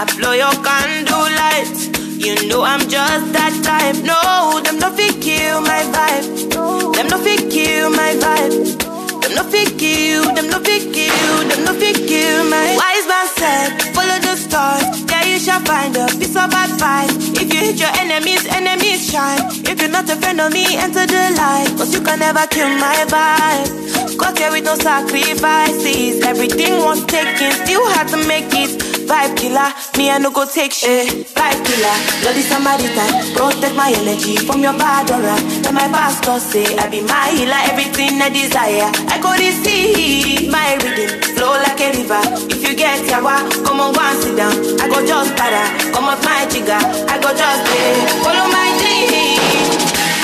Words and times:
I 0.00 0.06
blow 0.16 0.32
your 0.32 0.56
candle 0.64 1.28
lights. 1.28 1.92
You 2.16 2.48
know 2.48 2.64
I'm 2.64 2.80
just 2.88 3.36
that 3.36 3.52
type. 3.60 4.00
No, 4.00 4.56
them 4.64 4.80
no 4.80 4.88
fit 4.96 5.20
kill 5.20 5.60
my 5.60 5.84
vibe. 5.92 6.24
Them 6.96 7.06
no 7.12 7.20
fit 7.20 7.52
kill 7.52 7.92
my 7.92 8.16
vibe. 8.16 8.80
Them 9.20 9.36
no 9.36 9.44
fit 9.44 9.76
kill. 9.76 10.24
Them 10.32 10.48
no 10.48 10.56
fit 10.64 10.88
kill. 10.96 11.36
Them 11.52 11.68
no 11.68 11.76
fit 11.76 12.00
kill 12.08 12.48
my. 12.48 12.80
Wise 12.80 13.06
man 13.12 13.28
said, 13.36 13.68
follow 13.92 14.16
the 14.24 14.40
stars. 14.40 15.04
There 15.04 15.26
you 15.28 15.36
shall 15.36 15.60
find 15.68 15.92
a 15.92 16.08
piece 16.16 16.32
of 16.32 16.48
advice. 16.48 17.12
If 17.36 17.52
you 17.52 17.60
hit 17.60 17.76
your 17.76 17.92
enemies, 18.00 18.48
enemies 18.56 19.04
shine. 19.04 19.52
If 19.68 19.84
you're 19.84 19.92
not 19.92 20.08
a 20.08 20.16
friend 20.16 20.40
of 20.40 20.48
me, 20.48 20.80
enter 20.80 21.04
the 21.04 21.36
light. 21.36 21.76
Cause 21.76 21.92
you 21.92 22.00
can 22.00 22.24
never 22.24 22.48
kill 22.48 22.72
my 22.80 23.04
vibe. 23.04 24.16
Got 24.16 24.38
here 24.38 24.48
with 24.48 24.64
no 24.64 24.76
sacrifices. 24.80 26.24
Everything 26.24 26.80
was 26.88 27.04
taken, 27.04 27.52
still 27.52 27.84
had 27.92 28.08
to 28.08 28.16
make 28.24 28.48
it. 28.56 28.89
Vibe 29.10 29.34
killer, 29.36 29.70
me 29.98 30.08
I 30.08 30.18
no 30.18 30.30
go 30.30 30.46
take 30.46 30.72
shit. 30.72 31.26
Vibe 31.34 31.60
killer, 31.66 31.96
bloody 32.22 32.42
somebody 32.46 32.86
time. 32.94 33.10
Protect 33.34 33.74
my 33.74 33.90
energy 33.90 34.36
from 34.36 34.62
your 34.62 34.72
bad 34.78 35.10
aura. 35.10 35.34
Then 35.62 35.74
my 35.74 35.88
pastor 35.90 36.38
say 36.38 36.76
I 36.78 36.88
be 36.88 37.00
my 37.02 37.26
healer, 37.34 37.58
everything 37.66 38.22
I 38.22 38.30
desire. 38.30 38.86
I 39.10 39.18
go 39.18 39.34
receive 39.34 40.48
my 40.50 40.78
rhythm, 40.78 41.10
flow 41.34 41.58
like 41.58 41.80
a 41.82 41.90
river. 41.98 42.22
If 42.54 42.62
you 42.62 42.76
get 42.76 43.02
yawa, 43.10 43.50
come 43.66 43.80
on, 43.80 43.98
and 43.98 44.22
sit 44.22 44.36
down. 44.36 44.54
I 44.78 44.86
go 44.86 45.02
just 45.04 45.34
para, 45.34 45.64
come 45.90 46.04
off 46.06 46.22
my 46.24 46.46
jigger. 46.46 46.78
I 47.10 47.18
go 47.18 47.34
just 47.34 47.60
play, 47.66 47.90
follow 48.22 48.46
my 48.46 48.68
dream. 48.78 49.39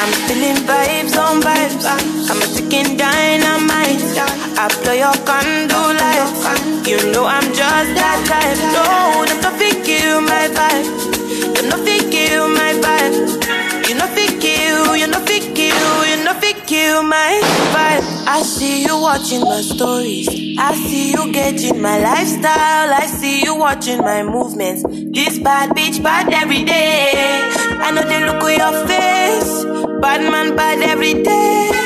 I'm 0.07 0.15
feeling 0.29 0.59
vibes 0.71 1.15
on 1.19 1.43
vibes. 1.43 1.85
I'm 2.31 2.39
a 2.43 2.47
ticking 2.55 2.97
dynamite. 2.97 4.03
I 4.59 4.71
blow 4.83 4.95
your 4.95 5.17
candle 5.27 5.91
lights. 5.99 6.87
You 6.87 6.99
know 7.13 7.25
I'm 7.27 7.43
just 7.59 7.91
that 7.99 8.19
type. 8.31 8.59
No, 8.75 9.27
them 9.27 9.41
no 9.43 9.51
fit 9.59 9.83
kill 9.85 10.21
my 10.23 10.47
vibe. 10.57 10.87
Them 11.55 11.67
no 11.71 11.77
fit 11.85 12.07
kill 12.15 12.47
my 12.49 12.73
vibe. 12.79 13.17
You 13.89 13.95
no 13.99 14.07
fit 14.15 14.41
kill, 14.41 14.97
you 14.97 15.07
no 15.09 15.19
fit 15.27 15.55
kill, 15.55 16.07
you 16.07 16.23
no 16.25 16.35
fit 16.39 16.65
kill 16.67 17.03
my 17.03 17.41
vibe. 17.75 18.06
I 18.29 18.43
see 18.43 18.83
you 18.83 19.01
watching 19.01 19.41
my 19.41 19.61
stories. 19.61 20.29
I 20.59 20.75
see 20.75 21.13
you 21.13 21.33
getting 21.33 21.81
my 21.81 21.99
lifestyle. 22.01 22.93
I 22.93 23.07
see 23.07 23.45
you 23.45 23.55
watching 23.55 23.99
my 23.99 24.25
movements. 24.25 24.83
This 24.83 25.39
bad 25.39 25.71
bitch 25.71 26.03
bad 26.03 26.33
every 26.33 26.65
day. 26.65 27.13
I 27.15 27.93
know 27.93 28.03
they 28.03 28.25
look 28.25 28.43
at 28.43 28.59
your 28.59 28.87
face. 28.89 29.65
Bad 30.01 30.23
man 30.33 30.57
bad 30.57 30.83
every 30.83 31.23
day. 31.23 31.86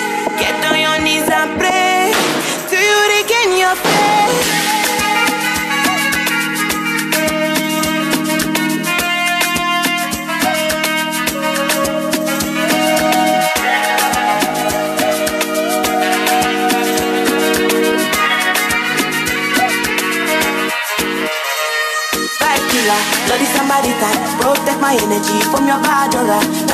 Your 25.70 25.80
bad 25.86 26.10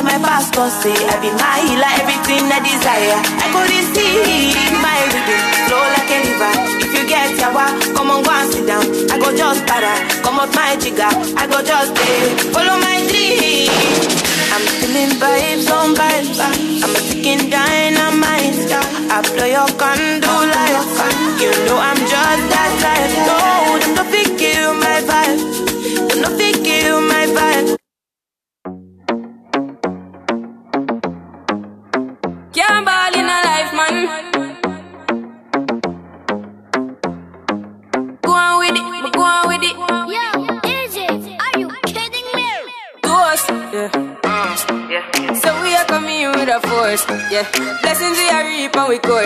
my 0.01 0.41
say 0.81 0.97
I 0.97 1.17
be 1.21 1.29
my 1.37 1.61
healer, 1.69 1.93
everything 2.01 2.49
I 2.49 2.59
desire. 2.65 3.21
I 3.45 3.47
go 3.53 3.61
receive 3.69 4.73
my 4.81 4.97
rhythm, 5.12 5.41
flow 5.69 5.84
like 5.95 6.11
a 6.17 6.19
river. 6.25 6.53
If 6.81 6.91
you 6.97 7.05
get 7.05 7.37
yawa, 7.37 7.67
come 7.93 8.11
on, 8.11 8.23
go 8.25 8.31
and 8.33 8.49
sit 8.49 8.65
down. 8.65 8.84
I 9.12 9.21
go 9.21 9.29
just 9.37 9.67
para, 9.69 9.93
come 10.25 10.41
up 10.41 10.49
my 10.57 10.77
jigger. 10.81 11.12
I 11.37 11.45
go 11.45 11.61
just 11.61 11.93
pay, 11.93 12.51
follow 12.57 12.77
my 12.81 12.97
dream. 13.12 13.69
I'm 14.55 14.65
feeling 14.81 15.13
vibes 15.21 15.69
on 15.69 15.93
vibes. 15.93 16.41
I'm 16.41 16.97
a 16.97 17.01
ticking 17.05 17.51
dynamite. 17.53 18.73
I 19.13 19.21
blow 19.28 19.45
your 19.45 19.69
lights. 20.57 20.97
You 21.43 21.53
know 21.69 21.77
I'm 21.77 22.01
just 22.01 22.45
that 22.53 22.73
type. 22.81 23.13
No, 23.28 24.03
fit 24.09 24.39
kill 24.41 24.73
my 24.81 24.99
vibe. 25.09 25.41
Fit 26.39 26.57
kill 26.65 27.01
my 27.03 27.27
vibe. 27.37 27.85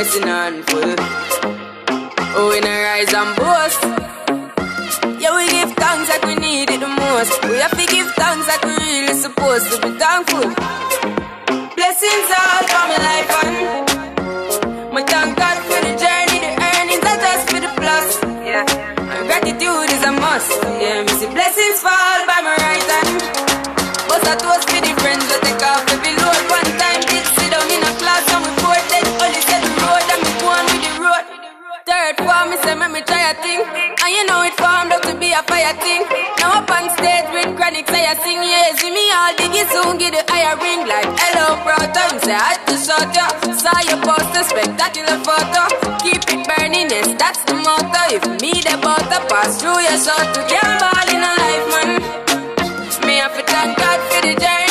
And 0.01 0.15
we 0.15 0.21
coursing 0.21 0.29
on 0.29 0.63
full. 0.63 0.95
Oh, 2.37 2.49
we 2.51 2.61
not 2.61 2.69
rise 2.69 3.13
and 3.13 3.37
boast. 3.37 3.83
Yeah, 5.21 5.35
we 5.37 5.49
give 5.51 5.73
thanks 5.77 6.09
like 6.09 6.23
we 6.25 6.35
need 6.37 6.71
it 6.71 6.81
the 6.81 6.89
most. 6.89 7.43
We 7.45 7.59
have 7.59 7.77
to 7.77 7.87
give 7.87 8.11
thanks 8.15 8.49
like 8.49 8.63
we 8.65 8.77
really 8.77 9.15
supposed 9.15 9.67
to 9.73 9.81
be 9.83 9.99
thankful. 9.99 10.55
Blessings 11.77 12.31
all 12.39 12.50
See 38.79 38.91
me 38.91 39.03
all 39.11 39.35
diggy 39.35 39.67
soon, 39.73 39.99
get 39.99 40.13
the 40.15 40.23
higher 40.31 40.55
ring 40.63 40.87
like 40.87 41.11
hello, 41.19 41.59
brother. 41.67 42.05
You 42.15 42.21
say 42.23 42.35
I 42.39 42.55
had 42.55 42.63
to 42.71 42.77
shut 42.79 43.11
ya. 43.19 43.27
Saw 43.51 43.79
your 43.91 43.99
poster, 44.07 44.45
spectacular 44.47 45.19
photo. 45.27 45.67
Keep 45.99 46.23
it 46.31 46.47
burning, 46.47 46.89
yes, 46.89 47.11
that's 47.19 47.43
the 47.51 47.55
motto. 47.67 48.03
If 48.15 48.23
me 48.41 48.53
the 48.63 48.79
butter 48.79 49.21
pass 49.27 49.59
through 49.61 49.81
your 49.83 49.99
shot 49.99 50.23
to 50.35 50.41
get 50.47 50.63
ball 50.79 51.09
in 51.11 51.19
a 51.19 51.33
life, 51.43 51.67
man. 51.75 51.99
Me 53.07 53.17
have 53.19 53.35
to 53.35 53.43
thank 53.43 53.77
God 53.77 53.99
for 54.07 54.21
the 54.23 54.35
journey, 54.39 54.70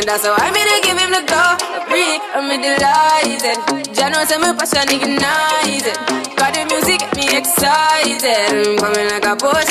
And 0.00 0.08
that's 0.08 0.24
how 0.24 0.32
I 0.32 0.48
made 0.48 0.64
to 0.64 0.80
give 0.80 0.96
him 0.96 1.12
the 1.12 1.20
glory. 1.28 2.08
I'm 2.32 2.48
in 2.48 2.64
delighted. 2.64 3.60
Jano 3.92 4.24
say 4.24 4.40
my 4.40 4.56
passion 4.56 4.88
ignited. 4.96 5.92
Got 6.40 6.56
the 6.56 6.64
music 6.72 7.04
get 7.04 7.12
me 7.20 7.28
excited. 7.36 8.24
I'm 8.24 8.80
coming 8.80 9.12
like 9.12 9.28
a 9.28 9.36
boss. 9.36 9.68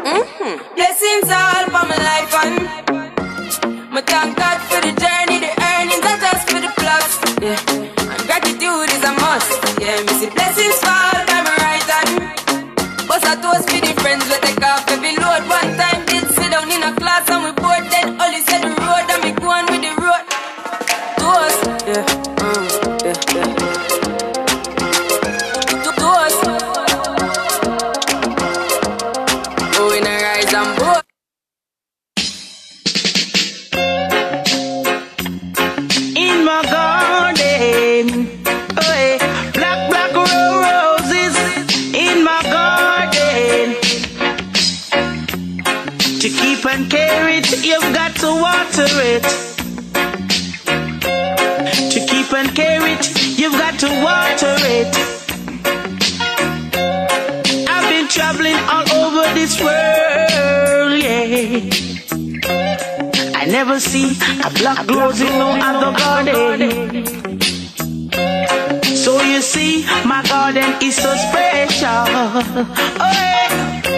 Mm-hmm. 0.00 0.64
Blessings 0.80 1.28
all 1.28 1.64
for 1.68 1.84
my 1.92 1.98
life 2.08 2.32
and 2.40 2.56
my 3.92 4.00
thank 4.00 4.32
God 4.40 4.58
for 4.64 4.80
the 4.80 4.96
journey, 4.96 5.44
the 5.44 5.52
earnings 5.52 6.08
are 6.08 6.20
just 6.24 6.48
for 6.48 6.60
the 6.64 6.72
plus. 6.80 7.20
Yeah, 7.44 8.16
and 8.16 8.22
gratitude 8.24 8.88
is 8.96 9.04
a 9.04 9.12
must. 9.12 9.60
Yeah, 9.76 10.00
me 10.08 10.12
see 10.24 10.30
blessings 10.32 10.80
fall 10.80 11.29
other 65.12 65.92
garden. 65.98 67.04
So 68.96 69.20
you 69.22 69.42
see, 69.42 69.84
my 70.04 70.22
garden 70.28 70.76
is 70.82 70.96
so 70.96 71.14
special. 71.16 72.04
Oh, 73.00 73.10
yeah. 73.12 73.89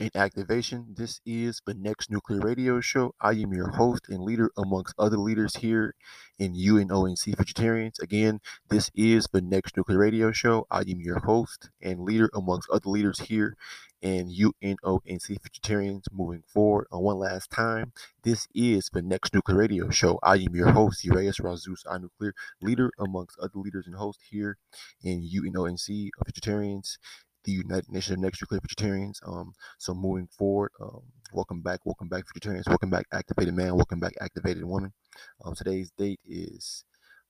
And 0.00 0.10
activation. 0.16 0.94
This 0.96 1.20
is 1.24 1.60
the 1.66 1.74
next 1.74 2.10
nuclear 2.10 2.40
radio 2.40 2.80
show. 2.80 3.14
I 3.20 3.32
am 3.32 3.52
your 3.52 3.70
host 3.70 4.08
and 4.08 4.22
leader 4.22 4.50
amongst 4.56 4.94
other 4.98 5.18
leaders 5.18 5.56
here 5.56 5.94
in 6.38 6.54
UNONC 6.54 7.36
Futuritarians. 7.36 8.00
Again, 8.02 8.40
this 8.68 8.90
is 8.94 9.28
the 9.32 9.40
next 9.40 9.76
nuclear 9.76 9.98
radio 9.98 10.32
show. 10.32 10.66
I 10.70 10.80
am 10.80 11.00
your 11.00 11.20
host 11.20 11.70
and 11.80 12.00
leader 12.00 12.30
amongst 12.34 12.70
other 12.70 12.90
leaders 12.90 13.20
here 13.20 13.56
in 14.02 14.28
UNONC 14.28 15.38
Futuritarians. 15.40 16.02
Moving 16.12 16.42
forward, 16.46 16.86
uh, 16.92 16.98
one 16.98 17.18
last 17.18 17.50
time, 17.50 17.92
this 18.22 18.46
is 18.54 18.90
the 18.92 19.02
next 19.02 19.32
nuclear 19.32 19.58
radio 19.58 19.90
show. 19.90 20.18
I 20.22 20.36
am 20.36 20.54
your 20.54 20.70
host, 20.72 21.04
Uraeus 21.04 21.40
Razus, 21.40 21.82
I 21.88 21.98
nuclear 21.98 22.34
leader 22.60 22.90
amongst 22.98 23.38
other 23.38 23.58
leaders 23.58 23.86
and 23.86 23.96
hosts 23.96 24.24
here 24.30 24.58
in 25.02 25.22
UNONC 25.22 26.10
Futuritarians 26.26 26.98
the 27.44 27.52
United 27.52 27.90
Nations 27.90 28.16
of 28.16 28.20
Next 28.20 28.42
Nuclear 28.42 28.60
Futuritarians. 28.60 29.18
Um, 29.26 29.52
so 29.78 29.94
moving 29.94 30.28
forward, 30.36 30.72
um, 30.80 31.02
welcome 31.32 31.60
back, 31.60 31.80
welcome 31.84 32.08
back, 32.08 32.24
futuritarians. 32.26 32.68
Welcome 32.68 32.90
back, 32.90 33.06
activated 33.12 33.54
man. 33.54 33.76
Welcome 33.76 34.00
back, 34.00 34.14
activated 34.20 34.64
woman. 34.64 34.92
Um, 35.44 35.54
today's 35.54 35.90
date 35.96 36.20
is 36.24 36.84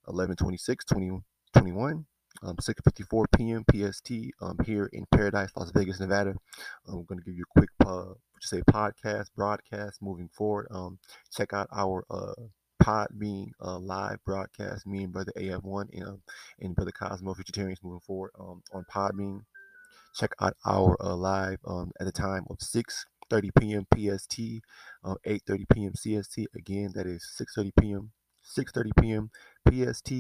11 0.09 0.37
26 0.37 0.85
2021. 0.85 2.07
Um, 2.43 2.57
6:54 2.57 3.27
p.m. 3.37 3.65
PST. 3.71 4.11
Um, 4.41 4.59
here 4.65 4.91
in 4.93 5.07
Paradise, 5.13 5.51
Las 5.57 5.71
Vegas, 5.71 6.01
Nevada. 6.01 6.35
I'm 6.89 7.05
going 7.05 7.21
to 7.21 7.25
give 7.25 7.37
you 7.37 7.45
a 7.45 7.59
quick, 7.59 7.71
uh, 7.87 8.15
just 8.41 8.51
say 8.51 8.61
podcast 8.63 9.27
broadcast. 9.37 10.03
Moving 10.03 10.29
forward, 10.37 10.67
um, 10.73 10.99
check 11.33 11.53
out 11.53 11.69
our 11.73 12.05
uh, 12.11 12.35
Podbean 12.83 13.51
uh, 13.63 13.79
live 13.79 14.19
broadcast. 14.27 14.87
Me 14.87 15.05
and 15.05 15.13
Brother 15.13 15.33
AF1 15.39 15.87
and, 15.95 16.05
um, 16.05 16.23
and 16.61 16.75
Brother 16.75 16.93
Cosmo 16.93 17.35
Futuritarians 17.35 17.83
moving 17.83 18.01
forward 18.01 18.33
um, 18.39 18.63
on 18.73 18.85
Podbean 18.93 19.43
check 20.15 20.33
out 20.41 20.57
our 20.65 20.97
uh, 21.01 21.15
live 21.17 21.59
um, 21.67 21.93
at 22.01 22.07
the 22.07 22.13
time 22.13 22.45
of 22.51 22.59
6.30 22.59 23.51
p.m. 23.61 23.87
PST, 23.95 24.41
uh, 25.05 25.15
8.30 25.27 25.65
p.m. 25.73 25.93
CST. 25.93 26.47
Again, 26.55 26.93
that 26.95 27.07
is 27.07 27.27
6.30 27.41 27.73
p.m. 27.81 28.13
6.30 28.59 28.91
p.m. 29.01 29.31
PST, 29.69 30.13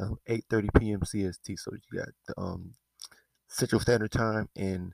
um, 0.00 0.18
8.30 0.28 0.68
p.m. 0.78 1.00
CST. 1.00 1.58
So 1.58 1.72
you 1.72 1.98
got 1.98 2.08
the 2.26 2.34
um, 2.40 2.74
Central 3.48 3.80
Standard 3.80 4.12
Time 4.12 4.48
and 4.56 4.92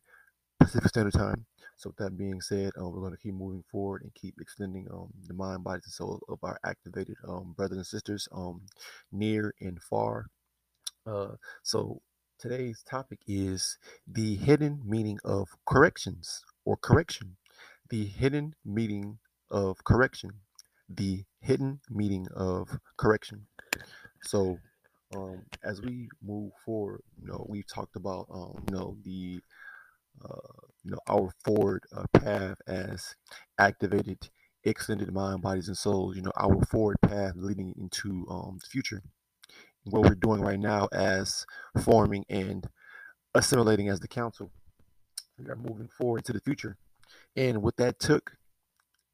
Pacific 0.60 0.88
Standard 0.88 1.14
Time. 1.14 1.46
So 1.76 1.90
with 1.90 1.96
that 1.96 2.16
being 2.16 2.40
said, 2.40 2.72
uh, 2.80 2.88
we're 2.88 3.00
going 3.00 3.12
to 3.12 3.18
keep 3.18 3.34
moving 3.34 3.64
forward 3.70 4.02
and 4.02 4.14
keep 4.14 4.34
extending 4.40 4.86
um, 4.92 5.08
the 5.26 5.34
mind, 5.34 5.64
bodies, 5.64 5.84
and 5.86 5.92
soul 5.92 6.20
of 6.28 6.38
our 6.42 6.58
activated 6.64 7.16
um, 7.26 7.54
brothers 7.56 7.78
and 7.78 7.86
sisters 7.86 8.28
um, 8.32 8.62
near 9.10 9.54
and 9.60 9.82
far. 9.82 10.26
Uh, 11.06 11.32
so 11.62 12.00
today's 12.38 12.82
topic 12.82 13.20
is 13.26 13.78
the 14.06 14.36
hidden 14.36 14.80
meaning 14.84 15.18
of 15.24 15.48
corrections 15.66 16.44
or 16.64 16.76
correction. 16.76 17.36
The 17.90 18.06
hidden 18.06 18.54
meaning 18.64 19.18
of 19.50 19.84
correction. 19.84 20.30
The 20.88 21.24
hidden 21.40 21.80
meaning 21.90 22.26
of 22.34 22.78
correction. 22.96 23.46
So, 24.22 24.58
um, 25.16 25.42
as 25.64 25.80
we 25.82 26.08
move 26.22 26.52
forward, 26.64 27.02
you 27.20 27.28
know, 27.28 27.46
we've 27.48 27.66
talked 27.66 27.96
about, 27.96 28.26
um, 28.32 28.64
you 28.68 28.76
know, 28.76 28.96
the, 29.04 29.40
uh, 30.24 30.60
you 30.84 30.92
know, 30.92 30.98
our 31.08 31.30
forward 31.44 31.82
uh, 31.96 32.04
path 32.12 32.58
as 32.66 33.14
activated, 33.58 34.30
extended 34.64 35.12
mind, 35.12 35.42
bodies, 35.42 35.68
and 35.68 35.76
souls. 35.76 36.16
You 36.16 36.22
know, 36.22 36.32
our 36.36 36.64
forward 36.66 36.96
path 37.02 37.34
leading 37.36 37.74
into 37.78 38.26
um, 38.30 38.58
the 38.62 38.68
future 38.68 39.02
what 39.84 40.02
we're 40.02 40.14
doing 40.14 40.40
right 40.40 40.58
now 40.58 40.88
as 40.92 41.46
forming 41.82 42.24
and 42.28 42.66
assimilating 43.34 43.88
as 43.88 44.00
the 44.00 44.08
council. 44.08 44.50
We 45.38 45.50
are 45.50 45.56
moving 45.56 45.88
forward 45.88 46.24
to 46.26 46.32
the 46.32 46.40
future. 46.40 46.76
And 47.36 47.62
what 47.62 47.76
that 47.76 47.98
took, 47.98 48.32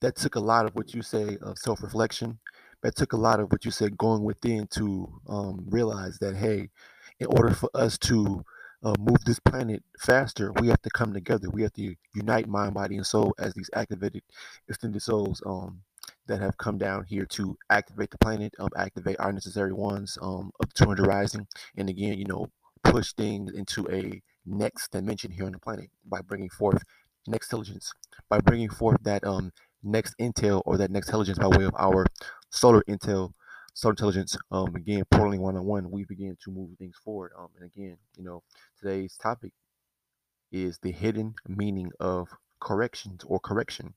that 0.00 0.16
took 0.16 0.34
a 0.34 0.40
lot 0.40 0.66
of 0.66 0.74
what 0.74 0.94
you 0.94 1.02
say 1.02 1.38
of 1.42 1.58
self 1.58 1.82
reflection. 1.82 2.38
That 2.82 2.96
took 2.96 3.12
a 3.12 3.18
lot 3.18 3.40
of 3.40 3.52
what 3.52 3.64
you 3.64 3.70
said 3.70 3.98
going 3.98 4.24
within 4.24 4.66
to 4.68 5.20
um, 5.28 5.66
realize 5.68 6.18
that, 6.20 6.36
hey, 6.36 6.70
in 7.18 7.26
order 7.26 7.52
for 7.52 7.68
us 7.74 7.98
to 7.98 8.42
uh, 8.82 8.94
move 8.98 9.22
this 9.26 9.38
planet 9.38 9.82
faster, 9.98 10.52
we 10.60 10.68
have 10.68 10.80
to 10.82 10.90
come 10.90 11.12
together. 11.12 11.50
We 11.50 11.62
have 11.62 11.74
to 11.74 11.94
unite 12.14 12.48
mind, 12.48 12.74
body, 12.74 12.96
and 12.96 13.06
soul 13.06 13.34
as 13.38 13.52
these 13.52 13.68
activated, 13.74 14.22
extended 14.68 15.02
souls 15.02 15.42
um, 15.44 15.82
that 16.30 16.40
have 16.40 16.56
come 16.56 16.78
down 16.78 17.04
here 17.04 17.26
to 17.26 17.56
activate 17.70 18.10
the 18.10 18.18
planet, 18.18 18.54
um, 18.60 18.68
activate 18.76 19.16
our 19.18 19.32
necessary 19.32 19.72
ones 19.72 20.16
um, 20.22 20.52
of 20.60 20.72
200 20.74 21.06
Rising, 21.06 21.46
and 21.76 21.88
again, 21.88 22.16
you 22.18 22.24
know, 22.24 22.46
push 22.84 23.12
things 23.12 23.52
into 23.52 23.88
a 23.90 24.22
next 24.46 24.92
dimension 24.92 25.30
here 25.32 25.44
on 25.44 25.52
the 25.52 25.58
planet 25.58 25.90
by 26.06 26.20
bringing 26.20 26.48
forth 26.48 26.82
next 27.26 27.48
intelligence, 27.48 27.92
by 28.28 28.38
bringing 28.40 28.70
forth 28.70 28.96
that 29.02 29.24
um, 29.24 29.50
next 29.82 30.14
intel 30.20 30.62
or 30.66 30.78
that 30.78 30.90
next 30.90 31.08
intelligence 31.08 31.38
by 31.38 31.48
way 31.48 31.64
of 31.64 31.74
our 31.76 32.06
solar 32.50 32.82
intel, 32.88 33.32
solar 33.74 33.92
intelligence. 33.92 34.36
Um, 34.52 34.74
again, 34.76 35.02
portaling 35.12 35.40
one 35.40 35.56
on 35.56 35.64
one, 35.64 35.90
we 35.90 36.04
begin 36.04 36.36
to 36.44 36.50
move 36.52 36.70
things 36.78 36.96
forward. 37.04 37.32
Um, 37.36 37.48
and 37.60 37.68
again, 37.68 37.96
you 38.16 38.22
know, 38.22 38.44
today's 38.78 39.16
topic 39.20 39.52
is 40.52 40.78
the 40.78 40.92
hidden 40.92 41.34
meaning 41.48 41.90
of 41.98 42.28
corrections 42.60 43.24
or 43.26 43.40
correction 43.40 43.94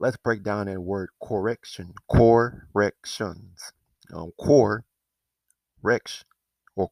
let's 0.00 0.16
break 0.16 0.42
down 0.42 0.66
that 0.66 0.80
word 0.80 1.10
correction 1.22 1.94
corrections 2.10 3.72
um, 4.12 4.32
or 4.38 4.84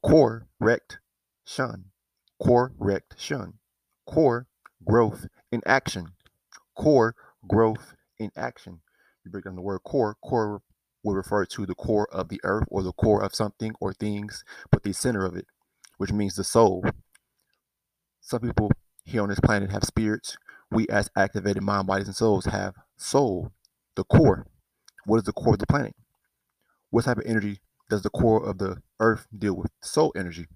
correction 0.03 1.85
core 2.41 2.73
rect 2.79 3.15
shun. 3.17 3.53
Core 4.07 4.47
growth 4.85 5.27
in 5.51 5.61
action 5.65 6.13
core 6.75 7.15
growth 7.47 7.95
in 8.19 8.31
action 8.35 8.79
you 9.23 9.31
break 9.31 9.45
down 9.45 9.55
the 9.55 9.61
word 9.61 9.79
core 9.85 10.15
core 10.23 10.61
will 11.03 11.15
refer 11.15 11.45
to 11.45 11.65
the 11.65 11.75
core 11.75 12.07
of 12.11 12.29
the 12.29 12.39
earth 12.43 12.65
or 12.69 12.83
the 12.83 12.91
core 12.93 13.23
of 13.23 13.35
something 13.35 13.73
or 13.79 13.93
things 13.93 14.43
but 14.71 14.83
the 14.83 14.93
center 14.93 15.25
of 15.25 15.35
it 15.35 15.45
which 15.97 16.11
means 16.11 16.35
the 16.35 16.43
soul 16.43 16.83
some 18.21 18.41
people 18.41 18.71
here 19.05 19.21
on 19.21 19.29
this 19.29 19.39
planet 19.39 19.71
have 19.71 19.83
spirits 19.83 20.37
we 20.71 20.87
as 20.87 21.09
activated 21.15 21.63
mind 21.63 21.87
bodies 21.87 22.07
and 22.07 22.15
souls 22.15 22.45
have 22.45 22.73
soul, 23.03 23.51
the 23.95 24.03
core. 24.03 24.47
What 25.05 25.17
is 25.17 25.23
the 25.23 25.33
core 25.33 25.53
of 25.53 25.59
the 25.59 25.67
planet? 25.67 25.95
What 26.89 27.05
type 27.05 27.17
of 27.17 27.25
energy 27.25 27.59
does 27.89 28.01
the 28.01 28.09
core 28.09 28.43
of 28.43 28.57
the 28.57 28.77
earth 28.99 29.27
deal 29.37 29.55
with? 29.55 29.71
Soul 29.81 30.13
energy. 30.15 30.47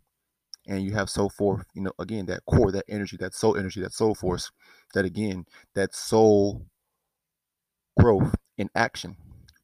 And 0.68 0.84
you 0.84 0.94
have 0.94 1.10
so 1.10 1.30
forth, 1.30 1.66
you 1.74 1.82
know, 1.82 1.92
again, 2.00 2.26
that 2.26 2.46
core, 2.46 2.72
that 2.72 2.86
energy, 2.90 3.18
that 3.20 3.34
soul 3.34 3.58
energy, 3.58 3.82
that 3.82 3.94
soul 3.94 4.16
force, 4.16 4.52
that 4.94 5.06
again, 5.06 5.46
that 5.76 5.96
soul 5.96 6.66
growth 8.00 8.36
in 8.58 8.70
action. 8.76 9.16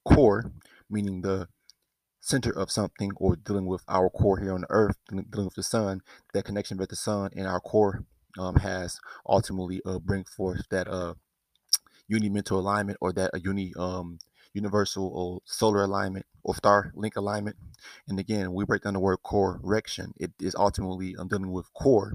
Core, 0.05 0.51
meaning 0.89 1.21
the 1.21 1.47
center 2.19 2.51
of 2.51 2.71
something 2.71 3.11
or 3.17 3.35
dealing 3.35 3.65
with 3.65 3.83
our 3.87 4.09
core 4.09 4.39
here 4.39 4.53
on 4.53 4.61
the 4.61 4.67
earth, 4.69 4.97
dealing 5.09 5.45
with 5.45 5.55
the 5.55 5.63
sun, 5.63 6.01
that 6.33 6.45
connection 6.45 6.77
with 6.77 6.89
the 6.89 6.95
sun 6.95 7.31
and 7.35 7.47
our 7.47 7.59
core 7.59 8.05
um, 8.39 8.55
has 8.55 8.99
ultimately 9.27 9.81
uh, 9.85 9.99
bring 9.99 10.23
forth 10.23 10.61
that 10.69 10.87
uh, 10.87 11.13
uni 12.07 12.29
mental 12.29 12.59
alignment 12.59 12.97
or 13.01 13.13
that 13.13 13.31
uh, 13.33 13.39
uni 13.43 13.73
um, 13.77 14.19
universal 14.53 15.07
or 15.13 15.41
solar 15.45 15.83
alignment 15.83 16.25
or 16.43 16.55
star 16.55 16.91
link 16.95 17.15
alignment. 17.15 17.55
And 18.07 18.19
again, 18.19 18.53
we 18.53 18.65
break 18.65 18.83
down 18.83 18.93
the 18.93 18.99
word 18.99 19.19
correction. 19.25 20.13
It 20.17 20.31
is 20.39 20.55
ultimately 20.55 21.15
I'm 21.17 21.27
dealing 21.27 21.51
with 21.51 21.73
core. 21.73 22.13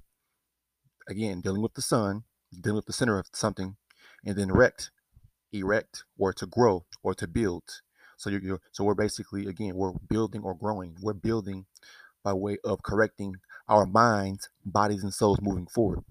Again, 1.09 1.41
dealing 1.41 1.63
with 1.63 1.75
the 1.75 1.83
sun, 1.83 2.25
dealing 2.61 2.77
with 2.77 2.87
the 2.87 2.93
center 2.93 3.19
of 3.19 3.29
something, 3.33 3.77
and 4.25 4.37
then 4.37 4.51
erect, 4.51 4.91
erect, 5.53 6.05
or 6.19 6.33
to 6.35 6.47
grow 6.47 6.85
or 7.03 7.15
to 7.15 7.27
build. 7.27 7.65
So 8.19 8.31
you're, 8.31 8.43
you're 8.43 8.61
so 8.73 8.85
we're 8.85 8.95
basically 8.95 9.47
again 9.47 9.75
we're 9.75 9.93
building 10.09 10.43
or 10.43 10.55
growing. 10.55 10.97
We're 11.01 11.15
building 11.15 11.67
by 12.23 12.35
way 12.35 12.59
of 12.65 12.83
correcting 12.83 13.37
our 13.69 13.87
minds, 13.87 14.51
bodies, 14.65 15.03
and 15.03 15.15
souls 15.15 15.41
moving 15.41 15.67
forward. 15.67 16.05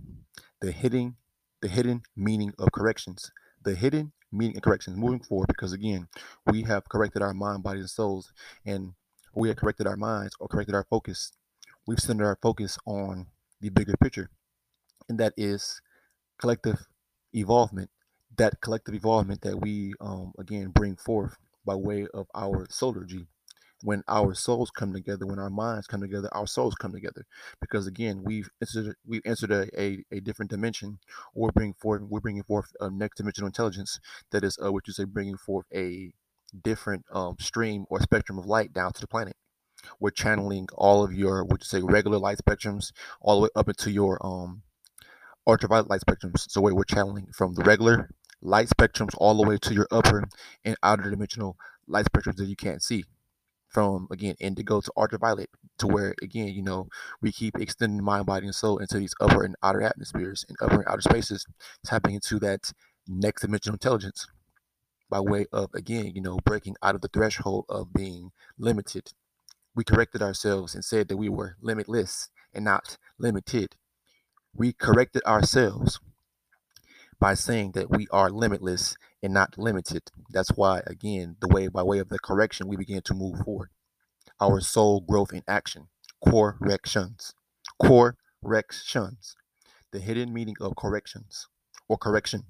The 0.62 0.72
hidden, 0.72 1.17
the 1.62 1.67
hidden 1.67 2.03
meaning 2.15 2.53
of 2.57 2.72
corrections. 2.72 3.31
The 3.68 3.76
hidden 3.76 4.14
meaning 4.32 4.56
and 4.56 4.64
corrections 4.64 4.96
moving 4.96 5.20
forward 5.20 5.48
because 5.50 5.74
again, 5.74 6.08
we 6.46 6.64
have 6.64 6.88
corrected 6.88 7.22
our 7.22 7.34
mind, 7.34 7.64
bodies, 7.64 7.82
and 7.82 7.90
souls, 7.90 8.32
and 8.66 8.94
we 9.36 9.50
have 9.50 9.58
corrected 9.58 9.88
our 9.88 9.98
minds 9.98 10.38
or 10.40 10.48
corrected 10.48 10.74
our 10.74 10.86
focus. 10.90 11.34
We've 11.86 12.00
centered 12.00 12.28
our 12.28 12.40
focus 12.42 12.78
on 12.86 13.28
the 13.60 13.68
bigger 13.68 13.98
picture, 14.02 14.30
and 15.10 15.20
that 15.20 15.34
is 15.36 15.82
collective 16.40 16.88
evolvement. 17.34 17.90
That 18.38 18.62
collective 18.62 18.96
evolvement 18.96 19.42
that 19.42 19.60
we 19.60 19.96
um, 20.00 20.32
again 20.40 20.70
bring 20.70 20.96
forth 20.96 21.36
by 21.66 21.76
way 21.76 22.08
of 22.14 22.28
our 22.34 22.68
solar 22.70 23.04
G 23.04 23.28
when 23.84 24.03
our 24.07 24.34
souls 24.34 24.72
come 24.72 24.93
together, 24.93 25.25
when 25.25 25.39
our 25.39 25.50
minds 25.50 25.88
come 25.88 26.01
together, 26.01 26.29
our 26.31 26.48
souls 26.48 26.75
come 26.75 26.91
together. 26.91 27.25
Because 27.62 27.88
again, 27.88 28.24
we've 28.24 28.50
entered, 28.62 28.96
we've 29.05 29.22
entered 29.25 29.51
a, 29.51 29.81
a, 29.81 30.03
a 30.12 30.19
different 30.19 30.51
dimension, 30.51 31.00
or 31.34 31.51
bring 31.51 31.74
forth, 31.74 32.01
we're 32.03 32.19
bringing 32.19 32.43
forth 32.43 32.72
a 32.79 32.89
next 32.89 33.17
dimensional 33.17 33.48
intelligence 33.48 34.00
that 34.31 34.43
is, 34.43 34.57
uh, 34.63 34.72
what 34.72 34.88
you 34.88 34.93
say, 34.93 35.03
bringing 35.03 35.38
forth 35.38 35.65
a 35.74 36.12
different 36.63 37.05
um, 37.12 37.36
stream 37.39 37.86
or 37.89 38.00
spectrum 38.01 38.39
of 38.39 38.46
light 38.46 38.74
down 38.74 38.93
to 38.93 39.01
the 39.01 39.07
planet. 39.07 39.36
We're 40.00 40.10
channeling 40.10 40.67
all 40.74 41.03
of 41.03 41.13
your, 41.13 41.43
what 41.43 41.62
you 41.62 41.65
say, 41.65 41.81
regular 41.81 42.17
light 42.17 42.39
spectrums, 42.39 42.91
all 43.22 43.36
the 43.36 43.43
way 43.43 43.50
up 43.55 43.69
into 43.69 43.91
your 43.91 44.17
um, 44.25 44.63
ultraviolet 45.46 45.89
light 45.89 46.01
spectrums. 46.01 46.50
So 46.50 46.62
we're 46.62 46.84
channeling 46.84 47.27
from 47.34 47.53
the 47.53 47.63
regular 47.63 48.10
light 48.41 48.69
spectrums 48.69 49.13
all 49.17 49.36
the 49.36 49.48
way 49.48 49.57
to 49.60 49.74
your 49.74 49.88
upper 49.91 50.27
and 50.65 50.77
outer 50.81 51.10
dimensional 51.10 51.57
light 51.88 52.05
spectrums 52.05 52.38
that 52.38 52.46
you 52.46 52.55
can't 52.55 52.81
see 52.84 53.03
from 53.70 54.08
again 54.12 54.36
indigo 54.40 54.82
to 54.82 54.92
ultraviolet 54.98 55.50
to 55.78 55.88
where 55.88 56.16
again 56.22 56.48
you 56.48 56.62
know 56.64 56.88
we 57.22 57.32
keep 57.32 57.58
extending 57.60 58.04
mind 58.04 58.26
body 58.26 58.46
and 58.46 58.56
soul 58.56 58.78
into 58.78 58.98
these 58.98 59.14
upper 59.20 59.44
and 59.44 59.56
outer 59.62 59.82
atmospheres 59.82 60.46
and 60.48 60.58
upper 60.62 60.76
and 60.76 60.88
outer 60.88 61.02
spaces 61.02 61.46
tapping 61.86 62.16
into 62.16 62.40
that 62.40 62.72
next 63.08 63.42
dimensional 63.42 63.76
intelligence 63.76 64.28
by 65.10 65.20
way 65.20 65.46
of 65.52 65.70
again 65.74 66.12
you 66.16 66.22
know 66.22 66.38
breaking 66.46 66.76
out 66.82 66.96
of 66.96 67.02
the 67.02 67.08
threshold 67.10 67.66
of 67.70 67.94
being 67.94 68.32
limited. 68.58 69.14
We 69.76 69.84
corrected 69.84 70.22
ourselves 70.22 70.74
and 70.74 70.84
said 70.84 71.08
that 71.08 71.18
we 71.18 71.30
were 71.30 71.56
limitless 71.62 72.30
and 72.54 72.66
not 72.66 72.98
limited. 73.20 73.76
We 74.54 74.74
corrected 74.74 75.24
ourselves 75.24 76.00
by 77.20 77.36
saying 77.36 77.72
that 77.74 77.90
we 77.90 78.08
are 78.12 78.32
limitless 78.32 78.96
and 79.24 79.34
not 79.34 79.58
limited. 79.58 80.04
That's 80.30 80.50
why, 80.50 80.82
again, 80.86 81.38
the 81.40 81.48
way 81.48 81.68
by 81.68 81.84
way 81.84 82.00
of 82.00 82.10
the 82.10 82.20
correction, 82.20 82.68
we 82.68 82.78
begin 82.78 83.02
to 83.06 83.14
move 83.14 83.40
forward. 83.40 83.70
Our 84.40 84.62
soul 84.62 85.02
growth 85.02 85.34
in 85.34 85.44
action, 85.48 85.88
corrections, 86.24 87.34
corrections, 87.82 89.36
the 89.92 90.00
hidden 90.00 90.34
meaning 90.34 90.56
of 90.62 90.76
corrections 90.76 91.48
or 91.88 91.98
correction. 91.98 92.44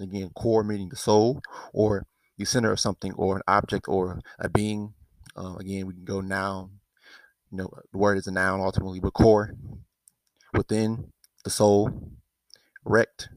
Again, 0.00 0.30
core 0.34 0.64
meaning 0.64 0.88
the 0.88 0.96
soul 0.96 1.42
or 1.72 2.06
the 2.38 2.46
center 2.46 2.72
of 2.72 2.80
something 2.80 3.12
or 3.12 3.36
an 3.36 3.42
object 3.46 3.86
or 3.88 4.20
a 4.38 4.48
being. 4.48 4.94
Uh, 5.36 5.56
again, 5.56 5.86
we 5.86 5.94
can 5.94 6.04
go 6.04 6.20
noun. 6.20 6.70
You 7.50 7.58
know, 7.58 7.70
the 7.92 7.98
word 7.98 8.16
is 8.16 8.26
a 8.26 8.32
noun 8.32 8.60
ultimately, 8.60 9.00
but 9.00 9.12
core 9.12 9.54
within 10.54 11.12
the 11.44 11.50
soul, 11.50 12.10
rect 12.84 13.28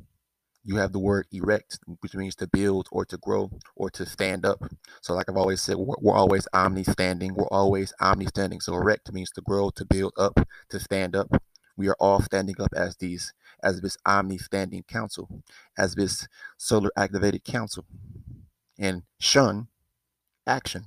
you 0.66 0.78
have 0.78 0.92
the 0.92 1.00
word 1.00 1.28
erect, 1.32 1.80
which 2.02 2.16
means 2.16 2.36
to 2.36 2.48
build 2.48 2.88
or 2.92 3.06
to 3.06 3.18
grow 3.18 3.52
or 3.76 3.92
to 3.92 4.06
stand 4.06 4.46
up. 4.46 4.64
So, 5.00 5.14
like 5.14 5.30
I've 5.30 5.38
always 5.38 5.62
said, 5.62 5.76
we're, 5.78 5.96
we're 6.02 6.16
always 6.16 6.48
omni 6.54 6.84
standing. 6.84 7.36
We're 7.36 7.48
always 7.52 7.94
omni 8.02 8.26
standing. 8.26 8.60
So, 8.60 8.74
erect 8.74 9.14
means 9.14 9.30
to 9.32 9.42
grow, 9.42 9.70
to 9.70 9.86
build 9.86 10.14
up, 10.18 10.40
to 10.70 10.80
stand 10.80 11.16
up. 11.16 11.30
We 11.78 11.88
are 11.88 11.96
all 12.00 12.20
standing 12.20 12.56
up 12.60 12.74
as 12.76 12.98
these, 12.98 13.34
as 13.62 13.82
this 13.82 13.96
omni 14.06 14.40
standing 14.40 14.84
council, 14.84 15.44
as 15.78 15.94
this 15.94 16.28
solar 16.58 16.92
activated 16.98 17.44
council. 17.44 17.86
And 18.80 19.04
shun, 19.20 19.68
action, 20.48 20.86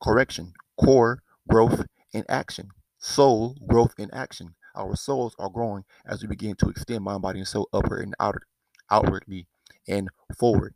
correction, 0.00 0.52
core, 0.80 1.22
growth, 1.48 1.84
and 2.14 2.24
action, 2.28 2.68
soul, 2.98 3.56
growth, 3.66 3.94
and 3.98 4.12
action. 4.14 4.54
Our 4.76 4.94
souls 4.94 5.34
are 5.40 5.50
growing 5.50 5.84
as 6.06 6.22
we 6.22 6.28
begin 6.28 6.54
to 6.56 6.68
extend 6.68 7.02
mind, 7.02 7.22
body, 7.22 7.40
and 7.40 7.48
soul 7.48 7.68
upper 7.72 7.98
and 8.00 8.14
outer 8.20 8.42
outwardly 8.90 9.46
and 9.88 10.08
forward, 10.38 10.74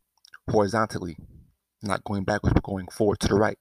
horizontally, 0.50 1.16
not 1.82 2.04
going 2.04 2.24
backwards, 2.24 2.54
but 2.54 2.62
going 2.62 2.88
forward 2.88 3.20
to 3.20 3.28
the 3.28 3.34
right. 3.34 3.58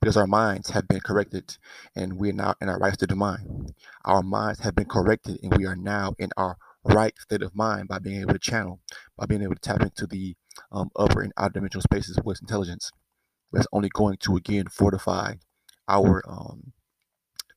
Because 0.00 0.16
our 0.16 0.26
minds 0.26 0.70
have 0.70 0.86
been 0.86 1.00
corrected 1.00 1.56
and 1.96 2.18
we 2.18 2.28
are 2.30 2.34
now 2.34 2.54
in 2.60 2.68
our 2.68 2.78
right 2.78 2.92
state 2.92 3.10
of 3.10 3.16
mind. 3.16 3.74
Our 4.04 4.22
minds 4.22 4.60
have 4.60 4.74
been 4.74 4.86
corrected 4.86 5.38
and 5.42 5.56
we 5.56 5.64
are 5.64 5.76
now 5.76 6.14
in 6.18 6.30
our 6.36 6.56
right 6.84 7.14
state 7.18 7.42
of 7.42 7.54
mind 7.54 7.88
by 7.88 7.98
being 7.98 8.20
able 8.20 8.34
to 8.34 8.38
channel, 8.38 8.80
by 9.16 9.26
being 9.26 9.42
able 9.42 9.54
to 9.54 9.60
tap 9.60 9.80
into 9.80 10.06
the 10.06 10.36
um, 10.70 10.90
upper 10.96 11.22
and 11.22 11.32
outer 11.38 11.54
dimensional 11.54 11.82
spaces 11.82 12.18
with 12.24 12.40
intelligence. 12.42 12.90
That's 13.52 13.66
only 13.72 13.88
going 13.88 14.18
to 14.18 14.36
again 14.36 14.66
fortify 14.68 15.34
our 15.88 16.22
um, 16.28 16.72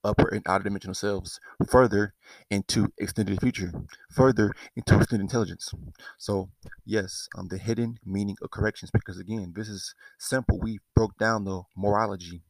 upper 0.06 0.28
and 0.28 0.44
outer 0.48 0.64
dimensional 0.64 0.94
selves 0.94 1.40
further 1.68 2.14
into 2.50 2.94
extended 2.98 3.40
future, 3.42 3.72
further 4.12 4.54
into 4.76 4.96
extended 4.96 5.24
intelligence. 5.24 5.74
So, 6.18 6.50
yes, 6.86 7.28
um, 7.38 7.48
the 7.48 7.58
hidden 7.58 8.00
meaning 8.06 8.38
of 8.42 8.52
corrections, 8.52 8.92
because 8.92 9.20
again, 9.20 9.54
this 9.56 9.68
is 9.68 9.94
simple. 10.20 10.60
We 10.60 10.80
broke 10.96 11.18
down 11.18 11.44
the 11.46 11.64
morology 11.76 12.44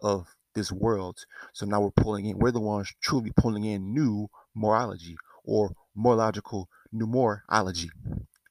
of 0.00 0.34
this 0.54 0.70
world. 0.70 1.24
So 1.52 1.66
now 1.66 1.80
we're 1.80 1.90
pulling 1.90 2.26
in, 2.26 2.38
we're 2.38 2.52
the 2.52 2.60
ones 2.60 2.92
truly 3.00 3.32
pulling 3.36 3.64
in 3.64 3.92
new 3.92 4.28
morology 4.54 5.16
or 5.44 5.72
morological 5.94 6.68
numerology. 6.94 7.90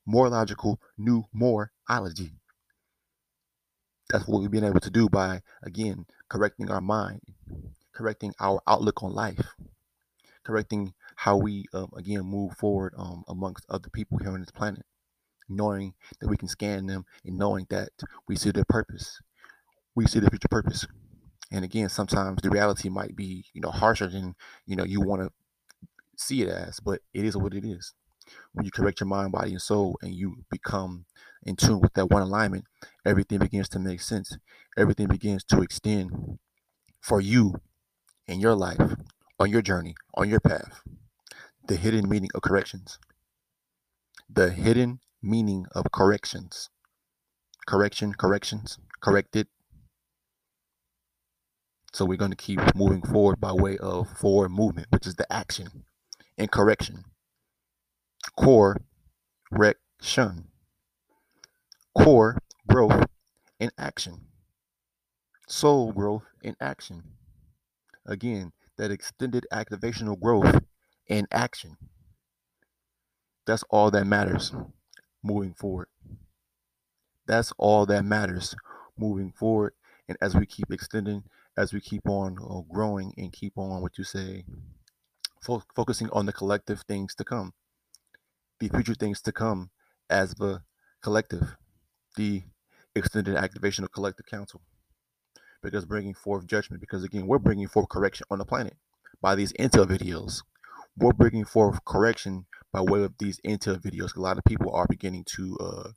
Morological 0.05 0.79
numerology. 0.99 2.31
That's 4.09 4.27
what 4.27 4.41
we've 4.41 4.51
been 4.51 4.65
able 4.65 4.81
to 4.81 4.89
do 4.89 5.07
by, 5.07 5.41
again, 5.63 6.05
correcting 6.29 6.69
our 6.69 6.81
mind, 6.81 7.21
correcting 7.93 8.33
our 8.39 8.61
outlook 8.67 9.03
on 9.03 9.13
life, 9.13 9.55
correcting 10.43 10.93
how 11.17 11.37
we 11.37 11.65
um, 11.73 11.89
again 11.95 12.21
move 12.25 12.53
forward 12.57 12.93
um, 12.97 13.23
amongst 13.27 13.65
other 13.69 13.89
people 13.89 14.17
here 14.19 14.31
on 14.31 14.41
this 14.41 14.51
planet, 14.51 14.85
knowing 15.49 15.93
that 16.19 16.29
we 16.29 16.37
can 16.37 16.47
scan 16.47 16.87
them 16.87 17.05
and 17.25 17.37
knowing 17.37 17.65
that 17.69 17.89
we 18.27 18.35
see 18.35 18.51
their 18.51 18.65
purpose, 18.65 19.19
we 19.95 20.07
see 20.07 20.19
the 20.19 20.29
future 20.29 20.47
purpose. 20.49 20.85
And 21.51 21.63
again, 21.65 21.89
sometimes 21.89 22.41
the 22.41 22.49
reality 22.49 22.89
might 22.89 23.15
be 23.15 23.45
you 23.53 23.61
know 23.61 23.71
harsher 23.71 24.07
than 24.07 24.35
you 24.65 24.75
know 24.75 24.85
you 24.85 25.01
want 25.01 25.21
to 25.21 25.31
see 26.17 26.41
it 26.41 26.49
as, 26.49 26.79
but 26.79 27.01
it 27.13 27.25
is 27.25 27.37
what 27.37 27.53
it 27.53 27.65
is. 27.65 27.93
When 28.53 28.65
you 28.65 28.71
correct 28.71 28.99
your 28.99 29.07
mind, 29.07 29.31
body, 29.31 29.51
and 29.51 29.61
soul, 29.61 29.97
and 30.01 30.13
you 30.13 30.45
become 30.49 31.05
in 31.43 31.55
tune 31.55 31.81
with 31.81 31.93
that 31.93 32.09
one 32.09 32.21
alignment, 32.21 32.65
everything 33.05 33.39
begins 33.39 33.69
to 33.69 33.79
make 33.79 34.01
sense. 34.01 34.37
Everything 34.77 35.07
begins 35.07 35.43
to 35.45 35.61
extend 35.61 36.39
for 37.01 37.21
you 37.21 37.55
in 38.27 38.39
your 38.39 38.55
life, 38.55 38.95
on 39.39 39.49
your 39.49 39.61
journey, 39.61 39.95
on 40.15 40.29
your 40.29 40.39
path. 40.39 40.81
The 41.67 41.75
hidden 41.75 42.07
meaning 42.09 42.29
of 42.33 42.41
corrections. 42.41 42.99
The 44.29 44.49
hidden 44.51 44.99
meaning 45.21 45.65
of 45.73 45.91
corrections. 45.91 46.69
Correction, 47.65 48.13
corrections, 48.13 48.77
corrected. 49.01 49.47
So 51.93 52.05
we're 52.05 52.17
going 52.17 52.31
to 52.31 52.37
keep 52.37 52.59
moving 52.75 53.01
forward 53.01 53.39
by 53.39 53.53
way 53.53 53.77
of 53.77 54.09
forward 54.09 54.49
movement, 54.49 54.87
which 54.89 55.07
is 55.07 55.15
the 55.15 55.31
action 55.31 55.85
and 56.37 56.51
correction. 56.51 57.05
Core, 58.35 58.81
correction. 59.53 60.47
Core 61.95 62.39
growth 62.67 63.05
in 63.59 63.69
action. 63.77 64.25
Soul 65.47 65.91
growth 65.91 66.23
in 66.41 66.55
action. 66.59 67.03
Again, 68.05 68.53
that 68.77 68.91
extended 68.91 69.45
activational 69.51 70.19
growth 70.19 70.63
and 71.09 71.27
action. 71.31 71.77
That's 73.45 73.63
all 73.69 73.89
that 73.91 74.05
matters 74.05 74.51
moving 75.23 75.53
forward. 75.55 75.89
That's 77.25 77.51
all 77.57 77.85
that 77.87 78.05
matters 78.05 78.55
moving 78.97 79.33
forward. 79.33 79.73
And 80.07 80.17
as 80.21 80.35
we 80.35 80.45
keep 80.45 80.71
extending, 80.71 81.25
as 81.57 81.73
we 81.73 81.81
keep 81.81 82.07
on 82.07 82.37
uh, 82.41 82.61
growing 82.73 83.13
and 83.17 83.31
keep 83.33 83.57
on 83.57 83.81
what 83.81 83.97
you 83.97 84.03
say, 84.05 84.45
fo- 85.43 85.63
focusing 85.75 86.09
on 86.11 86.25
the 86.25 86.33
collective 86.33 86.81
things 86.81 87.15
to 87.15 87.23
come, 87.23 87.53
the 88.59 88.67
future 88.69 88.95
things 88.95 89.21
to 89.21 89.31
come 89.31 89.69
as 90.09 90.33
the 90.35 90.63
collective, 91.01 91.55
the 92.17 92.43
extended 92.95 93.35
activation 93.35 93.83
of 93.83 93.91
collective 93.93 94.25
counsel 94.27 94.61
because 95.63 95.85
bringing 95.85 96.13
forth 96.13 96.45
judgment 96.45 96.81
because 96.81 97.03
again 97.03 97.27
we're 97.27 97.39
bringing 97.39 97.67
forth 97.67 97.89
correction 97.89 98.25
on 98.29 98.39
the 98.39 98.45
planet 98.45 98.75
by 99.21 99.35
these 99.35 99.53
intel 99.53 99.85
videos. 99.85 100.43
We're 100.97 101.13
bringing 101.13 101.45
forth 101.45 101.83
correction 101.85 102.45
by 102.71 102.81
way 102.81 103.03
of 103.03 103.17
these 103.17 103.39
intel 103.41 103.81
videos 103.81 104.15
a 104.15 104.21
lot 104.21 104.37
of 104.37 104.43
people 104.45 104.73
are 104.73 104.87
beginning 104.87 105.23
to 105.35 105.57
uh, 105.59 105.89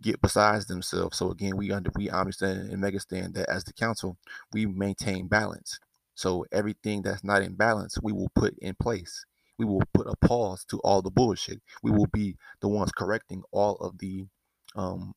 get 0.00 0.20
besides 0.20 0.66
themselves. 0.66 1.16
So 1.18 1.30
again 1.30 1.56
we 1.56 1.70
under 1.70 1.90
we 1.96 2.10
understand 2.10 2.70
and 2.70 2.82
megastand 2.82 3.34
that 3.34 3.48
as 3.48 3.64
the 3.64 3.72
council 3.72 4.18
we 4.52 4.66
maintain 4.66 5.28
balance. 5.28 5.78
So 6.14 6.44
everything 6.52 7.02
that's 7.02 7.24
not 7.24 7.42
in 7.42 7.54
balance 7.54 7.98
we 8.02 8.12
will 8.12 8.30
put 8.34 8.58
in 8.58 8.74
place. 8.80 9.24
We 9.58 9.66
will 9.66 9.82
put 9.92 10.06
a 10.06 10.16
pause 10.26 10.64
to 10.66 10.78
all 10.80 11.02
the 11.02 11.10
bullshit. 11.10 11.60
We 11.82 11.90
will 11.90 12.06
be 12.06 12.36
the 12.60 12.68
ones 12.68 12.92
correcting 12.92 13.42
all 13.52 13.76
of 13.76 13.98
the 13.98 14.26
um 14.74 15.14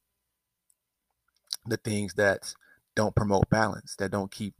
the 1.65 1.77
things 1.77 2.13
that 2.15 2.53
don't 2.95 3.15
promote 3.15 3.49
balance, 3.49 3.95
that 3.97 4.11
don't 4.11 4.31
keep 4.31 4.55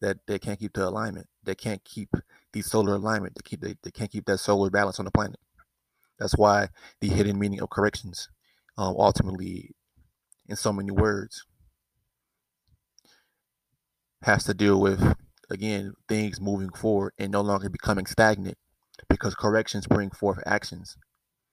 that 0.00 0.18
they 0.26 0.38
can't 0.38 0.58
keep 0.58 0.72
the 0.72 0.86
alignment, 0.88 1.28
they 1.44 1.54
can't 1.54 1.84
keep 1.84 2.10
the 2.52 2.60
solar 2.60 2.94
alignment, 2.94 3.34
they 3.34 3.42
keep 3.44 3.60
they, 3.60 3.76
they 3.82 3.90
can't 3.90 4.10
keep 4.10 4.26
that 4.26 4.38
solar 4.38 4.70
balance 4.70 4.98
on 4.98 5.04
the 5.04 5.10
planet. 5.10 5.38
That's 6.18 6.36
why 6.36 6.68
the 7.00 7.08
hidden 7.08 7.38
meaning 7.38 7.60
of 7.60 7.70
corrections, 7.70 8.28
um, 8.76 8.94
ultimately, 8.98 9.74
in 10.48 10.56
so 10.56 10.72
many 10.72 10.90
words, 10.90 11.44
has 14.22 14.44
to 14.44 14.54
deal 14.54 14.80
with 14.80 15.14
again 15.50 15.94
things 16.08 16.40
moving 16.40 16.70
forward 16.70 17.12
and 17.18 17.32
no 17.32 17.40
longer 17.40 17.68
becoming 17.68 18.06
stagnant, 18.06 18.58
because 19.08 19.34
corrections 19.34 19.86
bring 19.86 20.10
forth 20.10 20.42
actions, 20.46 20.96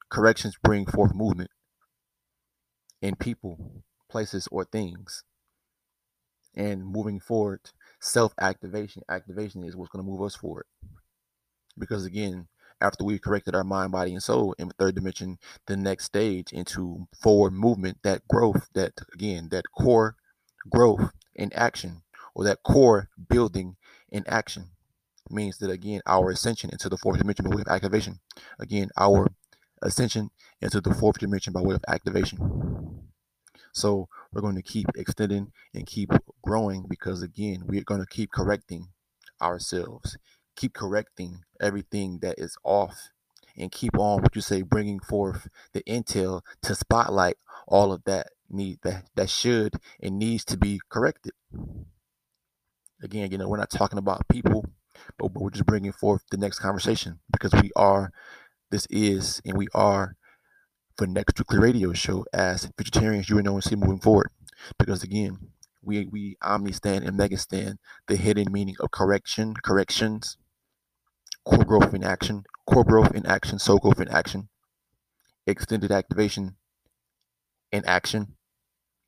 corrections 0.10 0.56
bring 0.62 0.86
forth 0.86 1.14
movement 1.14 1.52
in 3.02 3.16
people, 3.16 3.84
places, 4.10 4.48
or 4.52 4.66
things 4.66 5.24
and 6.60 6.86
moving 6.86 7.20
forward 7.20 7.62
self 8.02 8.34
activation 8.40 9.02
activation 9.10 9.64
is 9.64 9.76
what's 9.76 9.90
going 9.90 10.04
to 10.04 10.10
move 10.10 10.22
us 10.22 10.36
forward. 10.36 10.66
Because 11.78 12.06
again 12.06 12.48
after 12.82 13.04
we've 13.04 13.22
corrected 13.22 13.56
our 13.56 13.64
mind 13.64 13.92
body 13.92 14.14
and 14.14 14.24
soul 14.24 14.54
in 14.60 14.68
the 14.68 14.74
third 14.76 14.96
dimension 14.96 15.38
the 15.68 15.76
next 15.76 16.06
stage 16.06 16.52
into 16.52 17.08
forward 17.22 17.52
movement 17.52 17.98
that 18.04 18.28
growth 18.28 18.68
that 18.74 18.94
again 19.14 19.48
that 19.52 19.66
core 19.78 20.16
growth 20.70 21.12
in 21.36 21.52
action 21.54 22.02
or 22.36 22.44
that 22.44 22.64
core 22.64 23.10
building 23.30 23.76
in 24.10 24.24
action 24.28 24.70
means 25.30 25.58
that 25.60 25.70
again 25.70 26.02
our 26.06 26.32
ascension 26.32 26.70
into 26.72 26.90
the 26.90 26.98
fourth 26.98 27.20
dimension 27.20 27.46
by 27.46 27.56
way 27.56 27.62
of 27.62 27.68
activation. 27.68 28.20
Again 28.60 28.90
our 28.98 29.28
ascension 29.82 30.30
into 30.62 30.82
the 30.82 30.94
fourth 30.94 31.20
dimension 31.20 31.54
by 31.54 31.62
way 31.62 31.76
of 31.76 31.84
activation. 31.88 33.00
So 33.74 34.08
we're 34.32 34.42
going 34.42 34.56
to 34.56 34.62
keep 34.62 34.88
extending 34.96 35.52
and 35.74 35.86
keep 35.86 36.12
growing 36.50 36.84
because, 36.90 37.22
again, 37.22 37.62
we're 37.68 37.84
going 37.84 38.00
to 38.00 38.08
keep 38.08 38.32
correcting 38.32 38.88
ourselves, 39.40 40.18
keep 40.56 40.74
correcting 40.74 41.42
everything 41.62 42.18
that 42.24 42.34
is 42.40 42.58
off, 42.64 43.10
and 43.56 43.72
keep 43.72 43.96
on 44.00 44.24
what 44.24 44.36
you 44.36 44.42
say, 44.42 44.64
bringing 44.64 45.00
forth 45.00 45.48
the 45.74 45.84
intel 45.84 46.42
to 46.64 46.74
spotlight 46.74 47.38
all 47.68 47.94
of 47.94 48.04
that 48.06 48.30
need 48.50 48.80
that 48.82 49.06
that 49.16 49.30
should 49.30 49.76
and 50.02 50.18
needs 50.18 50.44
to 50.44 50.58
be 50.58 50.82
corrected. 50.90 51.34
Again, 53.04 53.32
you 53.32 53.38
know, 53.38 53.48
we're 53.48 53.58
not 53.58 53.70
talking 53.70 54.00
about 54.00 54.28
people, 54.28 54.66
but, 55.20 55.32
we're 55.32 55.52
just 55.52 55.68
bringing 55.68 55.92
forth 55.92 56.24
the 56.32 56.38
next 56.38 56.58
conversation 56.58 57.20
because 57.32 57.54
we 57.62 57.70
are, 57.76 58.12
this 58.72 58.88
is, 58.90 59.40
and 59.46 59.56
we 59.56 59.68
are 59.76 60.16
for 60.98 61.06
Next 61.06 61.38
Nuclear 61.38 61.62
Radio 61.62 61.94
Show 61.94 62.26
as 62.34 62.72
futuritarians, 62.76 63.30
you 63.30 63.38
and 63.38 63.46
know, 63.46 63.54
and 63.54 63.64
see 63.64 63.76
moving 63.76 64.00
forward. 64.00 64.32
Because 64.80 65.04
again, 65.04 65.52
we 65.82 66.06
we 66.06 66.38
omni 66.42 66.72
stand 66.72 67.04
and 67.06 67.18
mega 67.18 67.38
stand 67.38 67.80
the 68.08 68.16
hidden 68.16 68.52
meaning 68.52 68.76
of 68.80 68.92
correction, 68.92 69.56
corrections, 69.64 70.38
core 71.46 71.64
growth 71.64 71.94
in 71.94 72.04
action, 72.04 72.44
core 72.66 72.84
growth 72.84 73.14
in 73.14 73.26
action, 73.26 73.60
soul 73.60 73.78
growth 73.78 74.00
in 74.00 74.08
action, 74.10 74.50
extended 75.48 75.92
activation 75.92 76.56
in 77.72 77.84
action. 77.86 78.36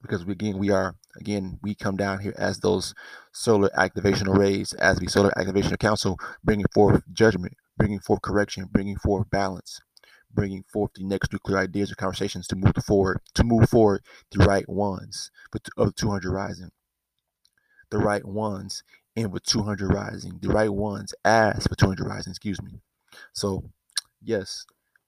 Because 0.01 0.25
we, 0.25 0.33
again, 0.33 0.57
we 0.57 0.71
are 0.71 0.95
again 1.15 1.59
we 1.61 1.75
come 1.75 1.95
down 1.97 2.19
here 2.19 2.33
as 2.37 2.59
those 2.59 2.95
solar 3.31 3.69
activation 3.77 4.27
arrays, 4.27 4.73
as 4.73 4.97
the 4.97 5.07
solar 5.07 5.37
activation 5.37 5.77
council, 5.77 6.17
bringing 6.43 6.65
forth 6.73 7.03
judgment, 7.13 7.53
bringing 7.77 7.99
forth 7.99 8.21
correction, 8.21 8.65
bringing 8.71 8.97
forth 8.97 9.29
balance 9.29 9.81
bringing 10.33 10.63
forth 10.63 10.93
the 10.93 11.03
next 11.03 11.31
nuclear 11.31 11.57
ideas 11.57 11.89
and 11.89 11.97
conversations 11.97 12.47
to 12.47 12.55
move 12.55 12.75
forward, 12.85 13.19
to 13.35 13.43
move 13.43 13.69
forward 13.69 14.01
the 14.31 14.43
right 14.43 14.67
ones 14.67 15.31
but 15.51 15.67
of 15.77 15.95
200 15.95 16.31
Rising. 16.31 16.71
The 17.89 17.97
right 17.97 18.25
ones 18.25 18.83
in 19.15 19.31
with 19.31 19.43
200 19.43 19.93
Rising. 19.93 20.39
The 20.41 20.49
right 20.49 20.71
ones 20.71 21.13
as 21.25 21.67
for 21.67 21.75
200 21.75 22.07
Rising, 22.07 22.31
excuse 22.31 22.61
me. 22.61 22.79
So, 23.33 23.63
yes, 24.21 24.65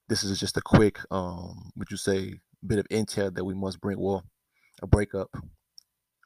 this 0.10 0.24
is 0.24 0.40
just 0.40 0.58
a 0.58 0.62
quick, 0.62 1.00
um, 1.10 1.72
would 1.76 1.90
you 1.90 1.98
say, 1.98 2.40
bit 2.66 2.80
of 2.80 2.88
intel 2.90 3.34
that 3.34 3.46
we 3.46 3.54
must 3.54 3.80
bring, 3.80 4.00
well, 4.00 4.24
a 4.82 4.88
breakup 4.88 5.30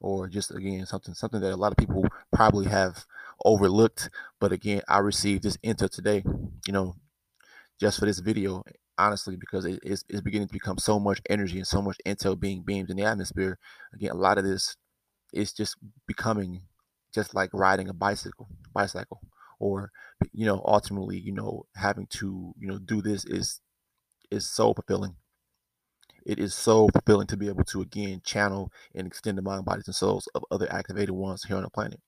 or 0.02 0.28
just 0.28 0.52
again 0.52 0.86
something 0.86 1.14
something 1.14 1.42
that 1.42 1.54
a 1.54 1.56
lot 1.56 1.72
of 1.72 1.78
people 1.78 2.06
probably 2.34 2.68
have 2.68 3.06
overlooked 3.46 4.10
but 4.40 4.52
again 4.52 4.82
i 4.88 5.00
received 5.00 5.44
this 5.44 5.58
intel 5.58 5.90
today 5.90 6.24
you 6.66 6.74
know 6.74 6.96
just 7.80 8.00
for 8.00 8.06
this 8.06 8.20
video 8.20 8.64
honestly, 8.98 9.36
because 9.36 9.66
it, 9.66 9.80
it's, 9.84 10.04
it's 10.10 10.22
beginning 10.22 10.48
to 10.48 10.54
become 10.54 10.78
so 10.78 11.00
much 11.00 11.22
energy 11.30 11.58
and 11.58 11.68
so 11.68 11.82
much 11.82 11.98
intel 12.06 12.40
being 12.40 12.62
beamed 12.64 12.90
in 12.90 12.98
the 12.98 13.04
atmosphere. 13.04 13.60
Again, 13.94 14.12
a 14.12 14.16
lot 14.16 14.38
of 14.38 14.44
this 14.44 14.76
is 15.34 15.54
just 15.54 15.78
becoming 16.08 16.64
just 17.14 17.36
like 17.36 17.50
riding 17.54 17.90
a 17.90 17.94
bicycle, 17.94 18.50
bicycle, 18.74 19.22
or 19.60 19.92
you 20.34 20.46
know, 20.46 20.62
ultimately, 20.66 21.20
you 21.20 21.34
know, 21.34 21.66
having 21.76 22.08
to 22.08 22.54
you 22.60 22.68
know 22.68 22.80
do 22.80 23.02
this 23.02 23.26
is 23.26 23.62
is 24.32 24.50
so 24.50 24.74
fulfilling. 24.74 25.16
It 26.28 26.38
is 26.38 26.54
so 26.54 26.90
fulfilling 26.90 27.26
to 27.26 27.38
be 27.38 27.48
able 27.48 27.64
to 27.64 27.82
again 27.82 28.22
channel 28.24 28.72
and 28.94 29.08
extend 29.08 29.36
the 29.36 29.42
mind, 29.42 29.66
bodies, 29.66 29.88
and 29.88 29.96
souls 29.96 30.28
of 30.36 30.46
other 30.52 30.72
activated 30.72 31.10
ones 31.10 31.46
here 31.46 31.58
on 31.58 31.64
the 31.64 31.72
planet. 31.72 32.02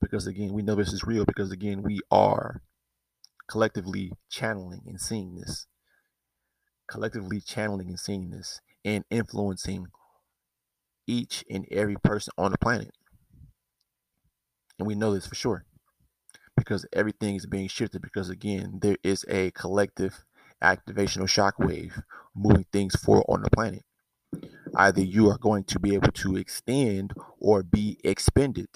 Because 0.00 0.26
again, 0.26 0.52
we 0.54 0.62
know 0.62 0.74
this 0.76 0.92
is 0.92 1.04
real. 1.04 1.24
Because 1.24 1.52
again, 1.52 1.82
we 1.82 2.00
are 2.10 2.62
collectively 3.48 4.12
channeling 4.30 4.82
and 4.86 5.00
seeing 5.00 5.36
this 5.36 5.66
collectively 6.90 7.40
channeling 7.40 7.88
and 7.88 8.00
seeing 8.00 8.30
this 8.30 8.60
and 8.84 9.04
influencing 9.10 9.86
each 11.06 11.44
and 11.48 11.66
every 11.70 11.96
person 11.96 12.32
on 12.36 12.50
the 12.50 12.58
planet. 12.58 12.90
And 14.78 14.86
we 14.86 14.94
know 14.94 15.14
this 15.14 15.26
for 15.26 15.34
sure 15.34 15.64
because 16.56 16.84
everything 16.92 17.36
is 17.36 17.46
being 17.46 17.68
shifted 17.68 18.02
because 18.02 18.28
again 18.28 18.80
there 18.82 18.96
is 19.02 19.24
a 19.28 19.50
collective 19.52 20.24
activational 20.62 21.28
shockwave 21.28 22.02
moving 22.34 22.66
things 22.72 22.96
forward 22.96 23.24
on 23.28 23.42
the 23.42 23.50
planet. 23.50 23.84
Either 24.74 25.00
you 25.00 25.28
are 25.30 25.38
going 25.38 25.64
to 25.64 25.78
be 25.78 25.94
able 25.94 26.12
to 26.12 26.36
extend 26.36 27.12
or 27.38 27.62
be 27.62 27.98
expended. 28.04 28.68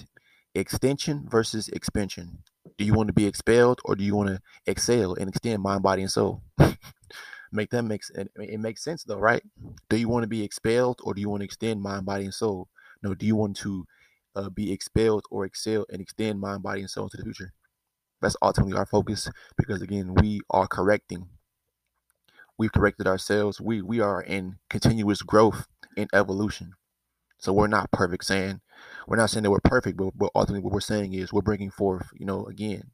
Extension 0.55 1.27
versus 1.29 1.69
expansion. 1.69 2.39
Do 2.79 2.85
you 2.85 2.95
want 2.95 3.09
to 3.09 3.13
be 3.13 3.27
expelled 3.27 3.81
or 3.85 3.97
do 3.97 4.05
you 4.05 4.15
want 4.15 4.29
to 4.29 4.41
excel 4.67 5.15
and 5.15 5.29
extend 5.29 5.63
mind, 5.63 5.83
body, 5.83 6.03
and 6.03 6.11
soul? 6.11 6.43
make 7.55 7.71
that 7.71 7.83
makes 7.83 8.11
it, 8.11 8.31
it 8.37 8.61
makes 8.61 8.83
sense 8.83 9.05
though, 9.05 9.19
right? 9.19 9.43
Do 9.89 9.97
you 9.97 10.09
want 10.09 10.25
to 10.25 10.29
be 10.29 10.43
expelled 10.43 11.01
or 11.05 11.15
do 11.15 11.21
you 11.21 11.29
want 11.29 11.41
to 11.41 11.45
extend 11.45 11.81
mind, 11.83 12.07
body, 12.07 12.25
and 12.25 12.35
soul? 12.35 12.69
No, 13.03 13.15
do 13.15 13.27
you 13.27 13.37
want 13.37 13.57
to 13.59 13.87
uh, 14.35 14.49
be 14.51 14.73
expelled 14.73 15.25
or 15.31 15.45
excel 15.45 15.87
and 15.91 16.01
extend 16.01 16.41
mind, 16.41 16.63
body, 16.63 16.81
and 16.81 16.91
soul 16.91 17.05
into 17.05 17.19
the 17.19 17.23
future? 17.25 17.53
That's 18.21 18.37
ultimately 18.43 18.77
our 18.77 18.87
focus 18.87 19.31
because 19.57 19.83
again, 19.83 20.15
we 20.15 20.41
are 20.51 20.67
correcting. 20.67 21.29
We've 22.57 22.73
corrected 22.73 23.07
ourselves. 23.07 23.61
We 23.61 23.83
we 23.83 24.01
are 24.01 24.23
in 24.23 24.59
continuous 24.71 25.23
growth 25.23 25.67
and 25.97 26.09
evolution. 26.13 26.75
So 27.39 27.53
we're 27.53 27.67
not 27.67 27.91
perfect 27.91 28.25
saying 28.25 28.61
we're 29.07 29.17
not 29.17 29.31
saying 29.31 29.43
that 29.43 29.51
we're 29.51 29.61
perfect, 29.61 29.97
but, 29.97 30.13
but 30.17 30.31
ultimately 30.35 30.63
what 30.63 30.73
we're 30.73 30.81
saying 30.81 31.13
is 31.15 31.33
we're 31.33 31.43
bringing 31.43 31.71
forth, 31.71 32.09
you 32.15 32.27
know, 32.27 32.47
again, 32.47 32.91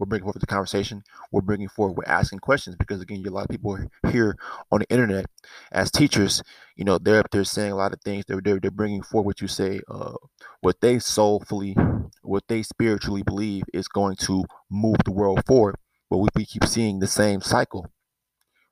we're 0.00 0.06
bringing 0.06 0.24
forth 0.24 0.40
the 0.40 0.46
conversation. 0.46 1.04
We're 1.30 1.42
bringing 1.42 1.68
forward. 1.68 1.98
We're 1.98 2.10
asking 2.10 2.38
questions 2.38 2.74
because 2.74 3.02
again, 3.02 3.22
a 3.26 3.30
lot 3.30 3.44
of 3.44 3.50
people 3.50 3.78
here 4.10 4.34
on 4.72 4.80
the 4.80 4.88
internet 4.88 5.26
as 5.72 5.90
teachers. 5.90 6.42
You 6.74 6.86
know, 6.86 6.96
they're 6.96 7.20
up 7.20 7.30
there 7.30 7.44
saying 7.44 7.72
a 7.72 7.76
lot 7.76 7.92
of 7.92 8.00
things. 8.00 8.24
They're 8.26 8.40
they're, 8.40 8.58
they're 8.58 8.70
bringing 8.70 9.02
forward 9.02 9.26
what 9.26 9.40
you 9.42 9.46
say, 9.48 9.82
uh, 9.88 10.14
what 10.62 10.80
they 10.80 10.98
soulfully, 11.00 11.76
what 12.22 12.44
they 12.48 12.62
spiritually 12.62 13.22
believe 13.22 13.64
is 13.74 13.88
going 13.88 14.16
to 14.20 14.44
move 14.70 14.96
the 15.04 15.12
world 15.12 15.42
forward. 15.46 15.76
But 16.08 16.16
we, 16.16 16.28
we 16.34 16.46
keep 16.46 16.64
seeing 16.64 17.00
the 17.00 17.06
same 17.06 17.42
cycle. 17.42 17.86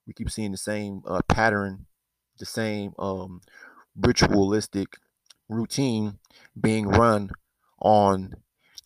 We 0.06 0.14
keep 0.14 0.30
seeing 0.30 0.52
the 0.52 0.56
same 0.56 1.02
uh, 1.06 1.20
pattern, 1.28 1.84
the 2.38 2.46
same 2.46 2.94
um, 2.98 3.42
ritualistic 3.94 4.96
routine 5.50 6.20
being 6.58 6.88
run 6.88 7.32
on 7.82 8.36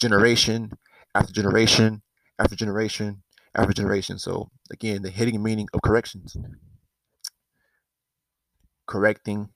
generation 0.01 0.73
after 1.15 1.33
generation 1.33 2.03
after 2.39 2.57
generation 2.57 3.23
after 3.55 3.73
generation. 3.73 4.19
So 4.19 4.51
again, 4.71 5.03
the 5.03 5.11
hidden 5.11 5.43
meaning 5.43 5.69
of 5.73 5.83
corrections. 5.83 6.37
Correcting 8.87 9.49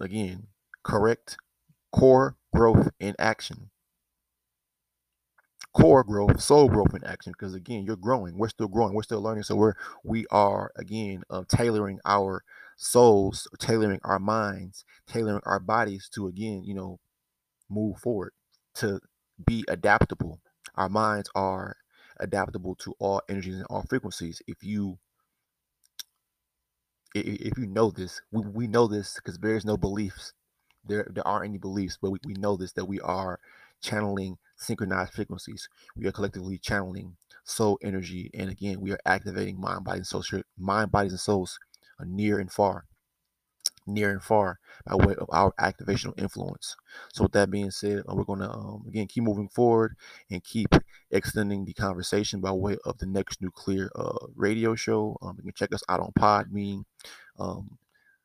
again, 0.00 0.46
correct 0.82 1.36
core 1.92 2.36
growth 2.54 2.90
in 3.00 3.14
action. 3.18 3.70
Core 5.74 6.04
growth, 6.04 6.40
soul 6.40 6.68
growth 6.68 6.94
in 6.94 7.02
action, 7.04 7.32
because 7.32 7.54
again, 7.54 7.84
you're 7.84 7.96
growing. 7.96 8.36
We're 8.36 8.50
still 8.50 8.68
growing. 8.68 8.94
We're 8.94 9.02
still 9.02 9.22
learning. 9.22 9.44
So 9.44 9.56
we're 9.56 9.74
we 10.04 10.26
are 10.30 10.70
again 10.76 11.22
uh, 11.30 11.44
tailoring 11.48 11.98
our 12.04 12.44
souls, 12.76 13.48
tailoring 13.58 14.00
our 14.04 14.18
minds, 14.18 14.84
tailoring 15.06 15.40
our 15.44 15.58
bodies 15.58 16.10
to 16.14 16.26
again, 16.26 16.62
you 16.64 16.74
know, 16.74 17.00
move 17.70 17.98
forward, 17.98 18.32
to 18.76 19.00
be 19.46 19.64
adaptable. 19.68 20.40
Our 20.74 20.88
minds 20.88 21.30
are 21.34 21.76
adaptable 22.18 22.74
to 22.76 22.94
all 22.98 23.22
energies 23.28 23.56
and 23.56 23.66
all 23.66 23.82
frequencies. 23.82 24.42
If 24.46 24.62
you 24.62 24.98
if 27.14 27.58
you 27.58 27.66
know 27.66 27.90
this, 27.90 28.22
we, 28.30 28.42
we 28.42 28.66
know 28.66 28.86
this 28.86 29.16
because 29.16 29.38
there 29.38 29.56
is 29.56 29.64
no 29.64 29.76
beliefs. 29.76 30.32
There 30.84 31.06
there 31.10 31.26
aren't 31.26 31.44
any 31.46 31.58
beliefs, 31.58 31.98
but 32.00 32.10
we, 32.10 32.18
we 32.24 32.34
know 32.34 32.56
this 32.56 32.72
that 32.72 32.86
we 32.86 33.00
are 33.00 33.38
channeling 33.82 34.38
synchronized 34.56 35.12
frequencies. 35.12 35.68
We 35.96 36.06
are 36.06 36.12
collectively 36.12 36.58
channeling 36.58 37.16
soul 37.44 37.78
energy, 37.82 38.30
and 38.34 38.50
again, 38.50 38.80
we 38.80 38.92
are 38.92 39.00
activating 39.04 39.60
mind, 39.60 39.84
body, 39.84 39.98
and 39.98 40.06
soul, 40.06 40.24
mind, 40.56 40.90
bodies, 40.90 41.12
and 41.12 41.20
souls 41.20 41.58
near 42.04 42.38
and 42.38 42.50
far, 42.50 42.86
near 43.86 44.10
and 44.10 44.22
far 44.22 44.58
by 44.86 44.94
way 44.94 45.14
of 45.16 45.28
our 45.32 45.52
activational 45.60 46.18
influence. 46.18 46.76
So, 47.12 47.24
with 47.24 47.32
that 47.32 47.50
being 47.50 47.70
said, 47.70 48.02
uh, 48.08 48.14
we're 48.14 48.24
going 48.24 48.40
to 48.40 48.50
um, 48.50 48.84
again 48.86 49.06
keep 49.06 49.24
moving 49.24 49.48
forward 49.48 49.96
and 50.30 50.42
keep 50.44 50.74
extending 51.10 51.64
the 51.64 51.74
conversation 51.74 52.40
by 52.40 52.52
way 52.52 52.76
of 52.84 52.98
the 52.98 53.06
next 53.06 53.40
nuclear 53.42 53.90
uh, 53.94 54.26
radio 54.34 54.74
show. 54.74 55.16
Um, 55.22 55.36
you 55.38 55.44
can 55.44 55.54
check 55.54 55.74
us 55.74 55.82
out 55.88 56.00
on 56.00 56.12
Podbean 56.18 56.84
um, 57.38 57.78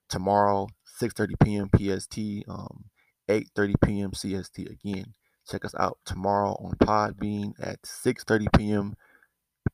tomorrow, 0.09 0.67
6:30 1.01 1.35
p.m. 1.43 1.69
PST, 1.75 2.49
um, 2.49 2.85
8:30 3.29 3.73
p.m. 3.83 4.11
CST. 4.11 4.69
Again, 4.69 5.13
check 5.49 5.65
us 5.65 5.75
out 5.79 5.97
tomorrow 6.05 6.57
on 6.59 6.73
Podbean 6.75 7.53
at 7.61 7.81
6:30 7.83 8.47
p.m. 8.57 8.95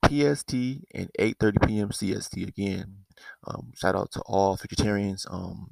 PST 0.06 0.54
and 0.94 1.10
8:30 1.20 1.68
p.m. 1.68 1.90
CST. 1.90 2.48
Again, 2.48 2.98
um, 3.46 3.72
shout 3.76 3.96
out 3.96 4.12
to 4.12 4.22
all 4.22 4.58
futuritarians 4.58 5.26
um, 5.32 5.72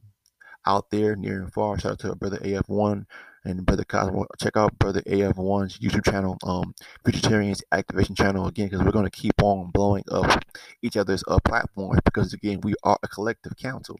out 0.65 0.89
there 0.91 1.15
near 1.15 1.41
and 1.41 1.53
far. 1.53 1.79
Shout 1.79 1.93
out 1.93 1.99
to 1.99 2.15
brother 2.15 2.37
AF1 2.37 3.05
and 3.45 3.65
brother 3.65 3.83
Cosmo. 3.83 4.25
Check 4.39 4.57
out 4.57 4.77
brother 4.77 5.01
AF1's 5.01 5.79
YouTube 5.79 6.05
channel, 6.05 6.37
um, 6.43 6.73
Futuritarians 7.05 7.61
Activation 7.71 8.15
Channel 8.15 8.47
again, 8.47 8.67
because 8.67 8.83
we're 8.83 8.91
going 8.91 9.09
to 9.09 9.11
keep 9.11 9.41
on 9.41 9.71
blowing 9.71 10.03
up 10.11 10.43
each 10.81 10.97
other's 10.97 11.23
uh, 11.27 11.39
platforms 11.45 11.99
because 12.05 12.33
again, 12.33 12.59
we 12.61 12.73
are 12.83 12.97
a 13.03 13.07
collective 13.07 13.55
council. 13.57 13.97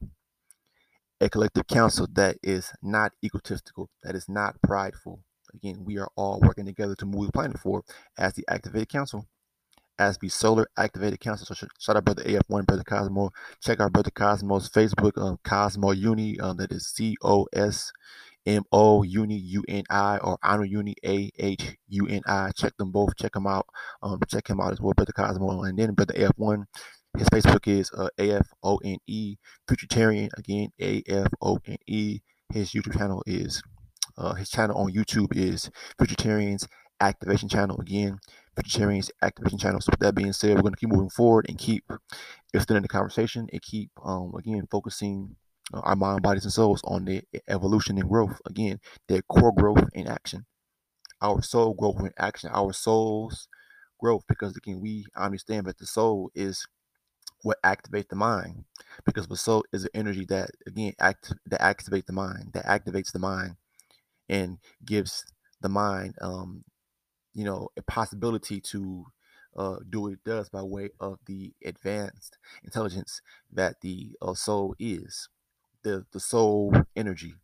A 1.20 1.30
collective 1.30 1.68
council 1.68 2.08
that 2.14 2.38
is 2.42 2.72
not 2.82 3.12
egotistical, 3.24 3.90
that 4.04 4.16
is 4.16 4.28
not 4.28 4.60
prideful. 4.64 5.24
Again, 5.54 5.84
we 5.84 5.98
are 6.00 6.10
all 6.16 6.40
working 6.42 6.66
together 6.66 6.96
to 6.96 7.06
move 7.06 7.28
the 7.28 7.32
planet 7.32 7.60
forward 7.60 7.84
as 8.18 8.34
the 8.34 8.46
Activated 8.48 8.90
Council 8.90 9.28
as 10.00 10.18
the 10.18 10.30
Solar 10.30 10.68
Activated 10.78 11.20
Council. 11.20 11.46
So 11.46 11.68
shout 11.80 11.96
out 11.96 12.06
Brother 12.06 12.24
AF1, 12.24 12.66
Brother 12.66 12.84
Cosmo. 12.84 13.32
Check 13.62 13.80
out 13.80 13.94
Brother 13.94 14.12
Cosmo's 14.12 14.70
Facebook, 14.70 15.18
um, 15.22 15.38
Cosmo 15.44 15.92
Uni. 15.92 16.40
Um, 16.40 16.58
that 16.58 16.72
is 16.72 16.88
C 16.88 17.16
O 17.24 17.48
S 17.54 17.92
M 18.46 18.64
O 18.72 19.04
Uni 19.04 19.38
U 19.38 19.64
N 19.68 19.84
I 19.90 20.18
or 20.18 20.38
Honor 20.44 20.66
Uni 20.66 20.96
A 21.06 21.30
H 21.38 21.78
U 21.90 22.08
N 22.08 22.22
I. 22.28 22.52
Check 22.56 22.76
them 22.78 22.92
both. 22.92 23.16
Check 23.18 23.34
them 23.34 23.48
out. 23.48 23.68
Um, 24.02 24.20
check 24.28 24.50
him 24.50 24.60
out 24.60 24.74
as 24.74 24.82
well, 24.82 24.94
Brother 24.94 25.14
Cosmo. 25.14 25.64
And 25.64 25.78
then 25.78 25.94
Brother 25.94 26.14
AF1. 26.14 26.66
His 27.18 27.28
Facebook 27.28 27.68
is 27.68 27.92
uh, 27.92 28.08
AFONE 28.18 29.38
Futuritarian. 29.70 30.30
Again, 30.38 30.70
AFONE. 30.80 32.22
His 32.54 32.72
YouTube 32.72 32.98
channel 32.98 33.24
is 33.26 33.62
uh, 34.18 34.34
his 34.34 34.50
channel 34.50 34.78
on 34.78 34.92
YouTube 34.92 35.36
is 35.36 35.70
Futuritarians 36.00 36.68
Activation 37.00 37.50
Channel. 37.50 37.80
Again, 37.80 38.20
Futuritarians 38.58 39.10
Activation 39.22 39.58
Channel. 39.58 39.82
So 39.82 39.92
with 39.92 40.00
that 40.02 40.16
being 40.16 40.34
said, 40.34 40.56
we're 40.56 40.62
going 40.62 40.74
to 40.74 40.80
keep 40.80 40.90
moving 40.90 41.10
forward 41.10 41.46
and 41.48 41.58
keep 41.58 41.84
extending 42.54 42.82
the 42.82 42.88
conversation 42.90 43.48
and 43.52 43.62
keep, 43.62 43.90
um, 44.04 44.34
again, 44.38 44.68
focusing 44.70 45.36
uh, 45.74 45.80
our 45.80 45.96
mind, 45.96 46.22
bodies, 46.22 46.44
and 46.44 46.54
souls 46.54 46.82
on 46.84 47.06
the 47.06 47.22
evolution 47.48 47.98
and 47.98 48.10
growth. 48.10 48.42
Again, 48.46 48.80
their 49.08 49.22
core 49.24 49.54
growth 49.54 49.90
in 49.94 50.08
action. 50.08 50.46
Our 51.22 51.42
soul 51.42 51.74
growth 51.74 52.00
in 52.02 52.12
action. 52.18 52.50
Our 52.54 52.74
soul's 52.74 53.48
growth. 54.00 54.24
Because 54.28 54.56
again, 54.58 54.82
we 54.82 55.06
understand 55.16 55.68
that 55.68 55.78
the 55.78 55.86
soul 55.86 56.32
is 56.36 56.66
what 57.44 57.58
activates 57.64 58.10
the 58.10 58.16
mind. 58.16 58.66
Because 59.06 59.28
the 59.28 59.38
soul 59.38 59.64
is 59.72 59.84
an 59.86 59.92
energy 59.94 60.26
that 60.26 60.50
again 60.68 60.94
act 61.00 61.34
that 61.46 61.62
activates 61.62 62.06
the 62.06 62.14
mind, 62.14 62.52
that 62.54 62.66
activates 62.66 63.12
the 63.12 63.20
mind 63.20 63.56
and 64.28 64.58
gives 64.86 65.24
the 65.62 65.70
mind 65.70 66.16
um, 66.22 66.64
you 67.34 67.44
know, 67.46 67.70
a 67.78 67.82
possibility 67.84 68.60
to 68.60 69.06
uh, 69.56 69.78
do 69.90 70.02
what 70.02 70.14
it 70.14 70.24
does 70.24 70.50
by 70.50 70.62
way 70.62 70.90
of 71.00 71.20
the 71.26 71.54
advanced 71.66 72.38
intelligence 72.64 73.22
that 73.52 73.82
the 73.82 74.12
uh, 74.22 74.34
soul 74.34 74.76
is, 74.80 75.30
the 75.84 76.06
the 76.12 76.20
soul 76.20 76.74
energy, 76.96 77.36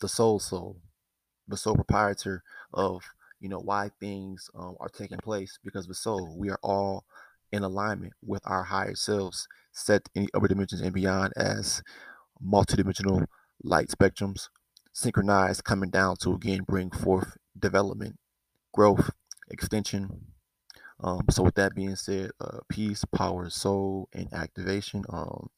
the 0.00 0.08
soul 0.08 0.38
soul, 0.38 0.78
the 1.48 1.56
soul 1.56 1.74
proprietor 1.74 2.42
of 2.72 3.02
you 3.40 3.48
know 3.48 3.60
why 3.60 3.90
things 4.00 4.50
um, 4.54 4.76
are 4.80 4.88
taking 4.88 5.18
place 5.18 5.58
because 5.64 5.86
the 5.86 5.94
soul. 5.94 6.36
We 6.38 6.50
are 6.50 6.60
all 6.62 7.04
in 7.52 7.62
alignment 7.62 8.14
with 8.24 8.42
our 8.46 8.64
higher 8.64 8.94
selves, 8.94 9.46
set 9.72 10.08
in 10.14 10.24
the 10.24 10.30
upper 10.34 10.48
dimensions 10.48 10.80
and 10.80 10.92
beyond 10.92 11.32
as 11.36 11.82
multidimensional 12.44 13.26
light 13.62 13.88
spectrums, 13.88 14.48
synchronized, 14.92 15.64
coming 15.64 15.90
down 15.90 16.16
to 16.22 16.32
again 16.32 16.62
bring 16.66 16.90
forth 16.90 17.36
development 17.58 18.16
growth, 18.74 19.10
extension. 19.50 20.26
Um, 21.00 21.22
so 21.30 21.42
with 21.42 21.54
that 21.56 21.74
being 21.74 21.96
said, 21.96 22.30
uh, 22.40 22.58
peace, 22.68 23.04
power, 23.14 23.50
soul, 23.50 24.08
and 24.12 24.32
activation 24.32 25.04
um, 25.10 25.48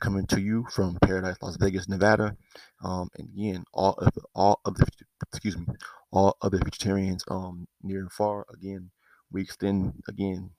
coming 0.00 0.26
to 0.28 0.40
you 0.40 0.66
from 0.70 0.98
Paradise, 1.02 1.36
Las 1.42 1.56
Vegas, 1.56 1.88
Nevada. 1.88 2.36
Um, 2.82 3.08
and 3.18 3.28
again, 3.28 3.64
all 3.72 3.94
of 3.94 4.12
all 4.34 4.60
of 4.64 4.76
the 4.76 4.86
excuse 5.22 5.56
me, 5.56 5.66
all 6.12 6.36
other 6.42 6.58
futuritarians 6.58 7.22
um, 7.30 7.66
near 7.82 8.00
and 8.00 8.12
far. 8.12 8.46
Again, 8.52 8.90
we 9.30 9.42
extend 9.42 10.02
again 10.08 10.50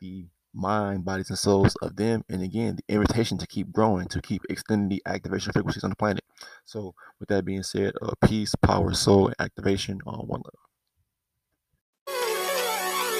the 0.00 0.26
mind, 0.54 1.04
bodies, 1.04 1.30
and 1.30 1.38
souls 1.38 1.76
of 1.82 1.96
them, 1.96 2.24
and 2.28 2.42
again 2.42 2.76
the 2.76 2.94
invitation 2.94 3.38
to 3.38 3.46
keep 3.46 3.72
growing, 3.72 4.06
to 4.08 4.20
keep 4.20 4.42
extending 4.50 4.88
the 4.88 5.02
activation 5.06 5.52
frequencies 5.52 5.84
on 5.84 5.90
the 5.90 5.96
planet. 5.96 6.24
So 6.64 6.94
with 7.20 7.28
that 7.30 7.44
being 7.44 7.62
said, 7.62 7.94
uh, 8.02 8.12
peace, 8.26 8.54
power, 8.56 8.92
soul, 8.92 9.32
activation 9.38 10.00
on 10.06 10.26
one 10.26 10.40
love. 10.40 10.71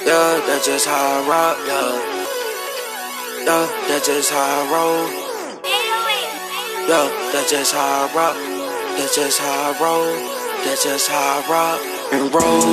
Yeah, 0.05 0.43
that's 0.45 0.65
just 0.65 0.85
how 0.85 0.99
I 0.99 1.29
rock, 1.31 1.57
yeah. 1.63 1.95
Yeah, 3.47 3.63
that's 3.87 4.05
just 4.05 4.31
how 4.31 4.43
I 4.43 4.67
roll. 4.67 5.07
Yeah, 6.91 7.07
that's 7.31 7.49
just 7.49 7.71
how 7.73 7.79
I 7.79 8.11
rock. 8.11 8.35
That's 8.99 9.15
just 9.15 9.39
how 9.39 9.47
I 9.47 9.79
roll. 9.79 10.11
That's 10.67 10.83
just 10.83 11.07
how 11.07 11.15
I 11.15 11.47
rock. 11.47 11.79
And 12.11 12.27
roll, 12.35 12.67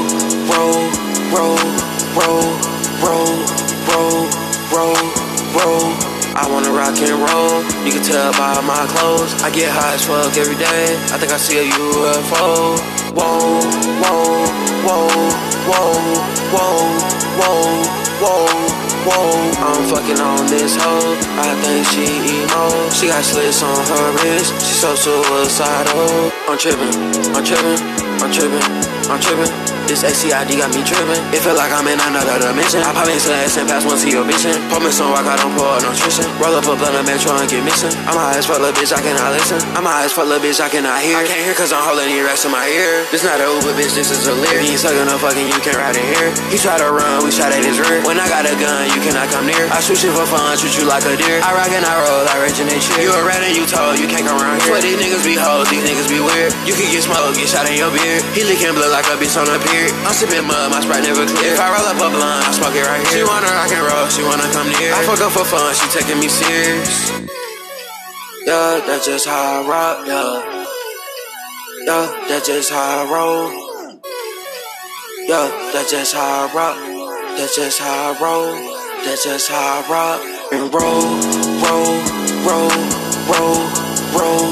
roll, 0.51 0.83
roll, 1.31 1.55
roll, 2.19 2.51
roll, 2.99 3.31
roll, 3.87 4.27
roll, 4.75 4.99
roll. 5.55 5.87
I 6.35 6.51
wanna 6.51 6.75
rock 6.75 6.99
and 6.99 7.15
roll. 7.15 7.63
You 7.87 7.93
can 7.95 8.03
tell 8.03 8.33
by 8.33 8.59
my 8.67 8.91
clothes. 8.91 9.41
I 9.41 9.55
get 9.55 9.71
high 9.71 9.95
as 9.95 10.05
fuck 10.05 10.37
every 10.37 10.59
day. 10.59 10.99
I 11.15 11.17
think 11.17 11.31
I 11.31 11.37
see 11.39 11.63
a 11.63 11.71
UFO. 11.71 12.75
Whoa, 13.15 13.63
whoa, 14.03 14.47
whoa 14.83 15.50
whoa, 15.71 15.95
whoa, 16.51 16.83
whoa, 17.39 17.63
whoa, 18.19 18.47
whoa. 19.07 19.31
I'm 19.63 19.83
fucking 19.87 20.21
on 20.21 20.47
this 20.51 20.75
hoe. 20.77 21.15
I 21.39 21.55
think 21.63 21.87
she 21.95 22.07
emo. 22.35 22.91
She 22.91 23.07
got 23.07 23.23
slits 23.23 23.63
on 23.63 23.79
her 23.87 24.07
wrist. 24.19 24.51
She 24.67 24.75
so 24.75 24.95
suicidal. 24.95 26.33
I'm 26.49 26.59
tripping, 26.59 26.95
I'm 27.35 27.45
tripping, 27.45 27.81
I'm 28.21 28.31
tripping, 28.33 28.67
I'm 29.11 29.21
tripping. 29.21 29.80
This 29.91 30.07
ACID 30.07 30.55
got 30.55 30.71
me 30.71 30.87
tripping. 30.87 31.19
It 31.35 31.43
feel 31.43 31.59
like 31.59 31.75
I'm 31.75 31.83
in 31.91 31.99
another 31.99 32.39
dimension. 32.39 32.79
I 32.87 32.95
pop 32.95 33.11
into 33.11 33.35
ass 33.43 33.59
and 33.59 33.67
pass 33.67 33.83
one 33.83 33.99
to 33.99 34.07
your 34.07 34.23
vision. 34.23 34.55
Pour 34.71 34.79
me 34.79 34.87
some 34.95 35.11
rock, 35.11 35.27
I 35.27 35.35
don't 35.35 35.51
pour 35.59 35.67
nutrition. 35.83 36.31
Roll 36.39 36.55
up 36.55 36.63
a 36.71 36.79
blunt 36.79 36.95
of 36.95 37.03
metro 37.11 37.35
and 37.35 37.51
get 37.51 37.59
missing. 37.67 37.91
I'm 38.07 38.15
high 38.15 38.39
as 38.39 38.47
fuck, 38.47 38.63
little 38.63 38.71
bitch, 38.71 38.95
I 38.95 39.03
cannot 39.03 39.35
listen. 39.35 39.59
I'm 39.75 39.83
high 39.83 40.07
as 40.07 40.15
fuck, 40.15 40.31
little 40.31 40.39
bitch, 40.39 40.63
I 40.63 40.71
cannot 40.71 41.03
hear. 41.03 41.19
I 41.19 41.27
can't 41.27 41.43
hear 41.43 41.59
cause 41.59 41.75
I'm 41.75 41.83
holding 41.83 42.07
the 42.07 42.23
rest 42.23 42.47
of 42.47 42.55
my 42.55 42.71
ear. 42.71 43.03
This 43.11 43.27
not 43.27 43.43
a 43.43 43.51
Uber, 43.51 43.75
bitch, 43.75 43.99
this 43.99 44.15
is 44.15 44.31
a 44.31 44.35
lyric. 44.39 44.63
You 44.63 44.79
ain't 44.79 44.83
sucking 44.87 45.11
no 45.11 45.19
fucking, 45.19 45.43
you 45.43 45.59
can't 45.59 45.75
ride 45.75 45.99
in 45.99 46.07
here. 46.07 46.31
He 46.55 46.57
try 46.63 46.79
to 46.79 46.87
run, 46.87 47.27
we 47.27 47.35
shot 47.35 47.51
at 47.51 47.67
his 47.67 47.83
rear. 47.83 47.99
When 48.07 48.23
I 48.23 48.31
got 48.31 48.47
a 48.47 48.55
gun, 48.63 48.87
you 48.95 49.03
cannot 49.03 49.27
come 49.35 49.51
near. 49.51 49.67
I 49.75 49.83
shoot 49.83 49.99
shit 49.99 50.15
for 50.15 50.23
fun, 50.31 50.55
shoot 50.55 50.71
you 50.79 50.87
like 50.87 51.03
a 51.03 51.19
deer. 51.19 51.43
I 51.43 51.51
rock 51.51 51.75
and 51.75 51.83
I 51.83 51.99
roll, 51.99 52.31
I 52.31 52.39
originate 52.39 52.79
shit. 52.79 53.03
You 53.03 53.11
a 53.11 53.27
rat 53.27 53.43
and 53.43 53.59
you 53.59 53.67
told, 53.67 53.99
you 53.99 54.07
can't 54.07 54.23
come 54.23 54.39
around 54.39 54.63
here. 54.63 54.79
These 54.79 55.03
niggas 55.03 55.27
be 55.27 55.35
hoes, 55.35 55.67
these 55.67 55.83
niggas 55.83 56.07
be 56.07 56.23
weird. 56.23 56.55
You 56.63 56.79
can 56.79 56.87
get 56.95 57.03
smoked, 57.03 57.35
get 57.35 57.51
shot 57.51 57.67
in 57.67 57.75
your 57.75 57.91
beard. 57.91 58.23
He 58.39 58.47
licking 58.47 58.79
blood 58.79 58.95
like 58.95 59.11
a 59.11 59.19
bitch 59.19 59.35
on 59.35 59.51
a 59.51 59.59
pier. 59.59 59.80
I'm 60.05 60.13
sipping 60.13 60.47
mud 60.47 60.71
my 60.71 60.81
sprite 60.81 61.05
never 61.05 61.25
clear. 61.25 61.55
If 61.55 61.61
I 61.61 61.69
roll 61.73 61.87
up 61.89 61.97
a 61.97 62.09
blunt, 62.13 62.45
I 62.45 62.53
smoke 62.53 62.77
it 62.77 62.85
right 62.85 63.01
here. 63.01 63.21
She 63.21 63.25
wanna 63.25 63.49
rock 63.49 63.73
and 63.73 63.85
roll, 63.89 64.07
she 64.13 64.23
wanna 64.23 64.49
come 64.53 64.69
near. 64.69 64.93
I 64.93 65.01
fuck 65.09 65.21
up 65.21 65.33
for 65.33 65.45
fun, 65.45 65.73
she 65.75 65.87
taking 65.89 66.21
me 66.21 66.29
serious. 66.29 67.11
Yeah, 68.47 68.81
that's 68.85 69.07
just 69.07 69.27
how 69.27 69.63
I 69.63 69.69
rock, 69.69 70.07
yeah. 70.07 70.67
Yeah, 71.87 72.07
that's 72.29 72.47
just 72.47 72.71
how 72.71 72.79
I 72.81 73.13
roll. 73.13 73.51
Yeah, 75.29 75.49
that's 75.73 75.91
just 75.91 76.15
how 76.15 76.49
I 76.49 76.55
rock. 76.55 76.77
That's 77.39 77.57
just 77.57 77.81
how 77.81 78.13
I 78.13 78.21
roll. 78.21 78.53
That's 79.05 79.25
just 79.25 79.49
how 79.49 79.57
I 79.57 79.89
rock 79.89 80.21
and 80.53 80.75
roll, 80.75 81.07
roll, 81.65 82.01
roll, 82.45 82.71
roll, 83.31 83.61
roll, 84.13 84.51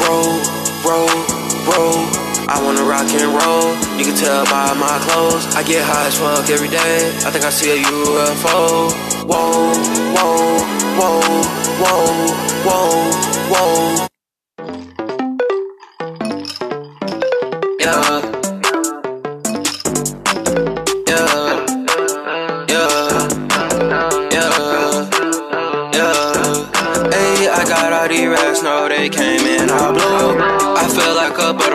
roll, 0.00 0.40
roll, 0.86 1.10
roll. 1.68 2.29
I 2.52 2.60
wanna 2.64 2.82
rock 2.82 3.06
and 3.14 3.32
roll. 3.32 3.76
You 3.96 4.04
can 4.04 4.16
tell 4.16 4.44
by 4.46 4.74
my 4.74 4.98
clothes. 5.06 5.46
I 5.54 5.62
get 5.62 5.84
high 5.84 6.08
as 6.08 6.18
fuck 6.18 6.50
every 6.50 6.68
day. 6.68 7.08
I 7.24 7.30
think 7.30 7.44
I 7.44 7.50
see 7.50 7.70
a 7.70 7.76
UFO. 7.76 8.90
Whoa, 9.30 9.72
whoa, 10.16 10.58
whoa, 10.98 11.20
whoa, 11.80 12.34
whoa, 12.66 12.90
whoa. 13.52 14.08
Yeah. 17.78 18.29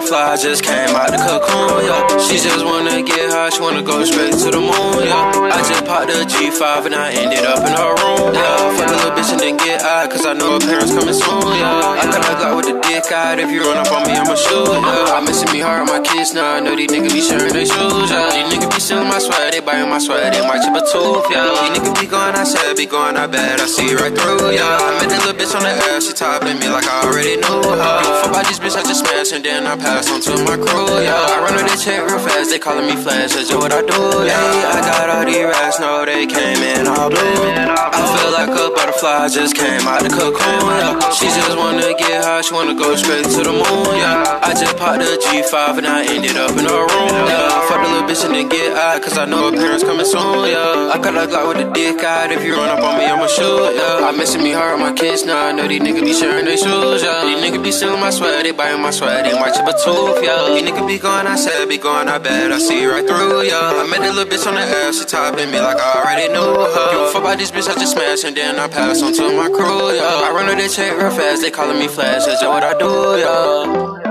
A 0.06 0.12
butterfly 0.12 0.36
just 0.38 0.63
came 0.63 0.96
out 0.96 1.12
the 1.12 1.18
cocoon, 1.18 1.86
yeah. 1.86 2.20
She 2.20 2.38
just 2.38 2.63
wanna 2.65 3.02
get 3.02 3.32
high, 3.32 3.50
she 3.50 3.62
wanna 3.62 3.82
go 3.82 4.04
straight 4.06 4.34
to 4.34 4.52
the 4.52 4.62
moon, 4.62 5.02
yeah. 5.02 5.52
I 5.52 5.62
just 5.65 5.86
popped 5.86 6.10
a 6.10 6.26
G5 6.26 6.86
and 6.86 6.96
I 6.96 7.12
ended 7.12 7.46
up 7.46 7.65
in 7.65 7.74
her 7.74 7.94
room, 8.04 8.34
yeah. 8.34 8.78
Fuck 8.78 8.89
a 8.89 8.96
little 8.96 9.12
bitch 9.12 9.32
and 9.32 9.39
then 9.39 9.58
get 9.58 9.82
high, 9.82 10.08
cause 10.08 10.26
I 10.26 10.34
know 10.34 10.54
her 10.54 10.60
parents 10.60 10.94
coming 10.94 11.13
soon, 11.13 11.48
yeah. 11.58 12.02
I 12.02 12.06
got 12.06 12.22
a 12.22 12.34
got 12.38 12.56
with 12.56 12.68
the 12.68 12.78
dick 12.82 13.12
out, 13.12 13.39
if 13.39 13.50
you 13.50 13.62
run 13.62 13.78
up 13.78 13.91
on 13.91 14.06
me, 14.08 14.13
I'ma 14.13 14.36
shoot, 14.36 14.70
yeah. 14.70 15.15
I'm 15.15 15.26
missing 15.26 15.52
me 15.52 15.60
hard, 15.60 15.88
my 15.88 16.00
kids 16.00 16.34
now, 16.34 16.56
I 16.56 16.60
know 16.60 16.76
these 16.76 16.89
niggas 16.91 17.13
be 17.13 17.22
sharing 17.22 17.54
their 17.54 17.65
shoes, 17.65 18.10
yeah. 18.12 18.30
These 18.36 18.48
niggas 18.54 18.72
be 18.74 18.80
stealing 18.80 19.10
my 19.10 19.20
sweat, 19.20 19.54
they 19.54 19.62
buying 19.62 19.89
my 19.89 20.00
sweat, 20.00 20.34
they 20.34 20.44
might 20.46 20.62
chip 20.62 20.76
a 20.76 20.84
tooth, 20.86 21.26
yeah. 21.32 21.50
These 21.50 21.80
niggas 21.80 21.96
be 22.02 22.08
going 22.08 22.36
outside, 22.36 22.76
be 22.78 22.86
going 22.86 23.18
out 23.18 23.32
bad, 23.32 23.62
I 23.62 23.65
see 23.65 23.96
right 23.96 24.13
through, 24.13 24.54
yeah. 24.54 24.78
I 24.78 25.02
met 25.02 25.10
that 25.10 25.22
little 25.26 25.38
bitch 25.39 25.56
on 25.56 25.63
the 25.63 25.74
ass, 25.94 26.08
she 26.08 26.13
topping 26.13 26.60
me 26.60 26.68
like 26.70 26.86
I 26.86 27.08
already 27.08 27.38
knew 27.38 27.62
her. 27.63 28.04
Fuck 28.22 28.30
about 28.30 28.46
this 28.46 28.60
bitch, 28.60 28.76
I 28.76 28.84
just 28.84 29.02
smash 29.02 29.32
and 29.32 29.44
then 29.44 29.65
I 29.65 29.76
pass 29.76 29.94
on 29.95 30.19
to 30.19 30.36
my 30.43 30.60
crew, 30.60 30.91
yeah. 30.99 31.15
I 31.15 31.39
run 31.39 31.55
with 31.55 31.71
this 31.71 31.84
check 31.84 32.03
real 32.03 32.19
fast, 32.19 32.51
they 32.51 32.60
calling 32.60 32.86
me 32.86 32.95
flash, 32.99 33.31
that's 33.31 33.47
just 33.47 33.55
what 33.55 33.71
I 33.71 33.79
do, 33.79 34.01
yeah. 34.27 34.75
I 34.75 34.79
got 34.84 35.10
all 35.10 35.23
these 35.25 35.47
rats, 35.47 35.79
no, 35.79 36.03
they 36.03 36.27
came 36.27 36.60
in 36.60 36.88
all 36.88 37.10
blue. 37.10 37.39
I 37.55 38.01
feel 38.12 38.31
like 38.36 38.51
a 38.51 38.75
butterfly 38.75 39.29
just 39.31 39.55
came 39.55 39.88
out 39.88 40.03
the 40.03 40.12
cocoon, 40.12 40.67
yeah. 40.67 40.99
She 41.15 41.31
just 41.31 41.55
wanna 41.58 41.95
get 41.95 42.23
high, 42.23 42.41
she 42.41 42.53
wanna 42.53 42.75
go 42.75 42.95
straight 42.95 43.23
to 43.23 43.41
the 43.47 43.55
moon, 43.55 43.91
yeah. 43.95 44.43
I 44.43 44.51
just 44.51 44.75
popped 44.75 45.01
a 45.01 45.15
G5 45.15 45.79
and 45.79 45.88
I 45.88 46.03
ended 46.03 46.36
up 46.36 46.51
in 46.51 46.67
her 46.67 46.84
room, 46.91 47.15
yeah. 47.31 47.67
Fuck 47.71 47.79
the 47.79 47.88
little 47.88 48.08
bitch 48.08 48.23
and 48.27 48.36
then 48.36 48.49
get 48.49 48.75
high, 48.75 48.99
cause 48.99 49.17
I 49.17 49.25
know 49.25 49.49
her 49.49 49.55
parents 49.55 49.84
coming 49.84 50.05
soon, 50.05 50.51
yeah. 50.51 50.91
I 50.93 50.99
got 50.99 51.15
a 51.15 51.25
Glock 51.25 51.47
with 51.55 51.65
a 51.65 51.71
dick 51.71 52.03
out, 52.03 52.31
if 52.31 52.43
you 52.43 52.53
run 52.53 52.69
up 52.69 52.84
on 52.84 52.99
me, 52.99 53.05
I'ma 53.08 53.27
shoot, 53.27 53.79
yeah. 53.79 54.05
I 54.05 54.12
missing 54.12 54.43
me 54.43 54.51
hard, 54.51 54.77
my 54.79 54.91
kids 54.91 55.25
now, 55.25 55.47
I 55.47 55.51
know 55.55 55.67
these 55.67 55.81
niggas 55.81 56.03
be 56.03 56.13
sharing 56.13 56.45
their 56.45 56.58
shoes, 56.58 57.01
yeah. 57.01 57.23
These 57.25 57.41
niggas 57.41 57.63
be 57.63 57.71
stealing 57.71 58.01
my 58.01 58.12
sweat, 58.12 58.43
they 58.43 58.51
buying 58.51 58.81
my 58.81 58.91
sweat, 58.91 59.23
they 59.23 59.34
chip 59.55 59.67
a 59.67 59.73
tooth, 59.86 60.24
yeah. 60.26 60.50
These 60.50 60.65
niggas 60.65 60.88
be 60.88 60.98
going 60.98 61.28
outside, 61.28 61.69
be 61.69 61.78
going 61.78 62.10
out 62.10 62.24
bad, 62.24 62.52
I 62.52 62.58
see 62.58 62.86
right 62.86 63.06
through, 63.06 63.43
yeah. 63.43 63.78
I 63.78 63.86
met 63.88 64.02
a 64.02 64.12
little 64.12 64.26
bitch 64.26 64.45
on 64.48 64.56
the 64.56 64.62
ass, 64.62 65.00
she 65.00 65.06
topping 65.06 65.52
me 65.52 65.60
like 65.62 65.78
I 65.78 66.02
already 66.02 66.28
knew 66.34 66.41
her. 66.41 66.91
Give 66.91 67.02
a 67.02 67.08
fuck 67.13 67.21
about 67.21 67.38
this 67.38 67.52
bitch, 67.52 67.69
I 67.69 67.74
just 67.78 67.93
smash 67.93 68.24
and 68.26 68.36
then 68.36 68.58
I 68.58 68.67
pass 68.67 69.02
on 69.02 69.13
to 69.13 69.21
my 69.38 69.48
crew, 69.48 69.93
yeah. 69.93 70.26
I 70.26 70.32
run 70.34 70.48
with 70.48 70.58
that 70.58 70.71
check 70.74 70.98
real 70.98 71.12
fast, 71.12 71.41
they 71.43 71.52
calling 71.52 71.78
me 71.78 71.88
flash, 71.88 72.26
that's 72.26 72.41
what 72.43 72.63
I 72.63 72.74
do, 72.78 72.91
yeah. 73.21 74.06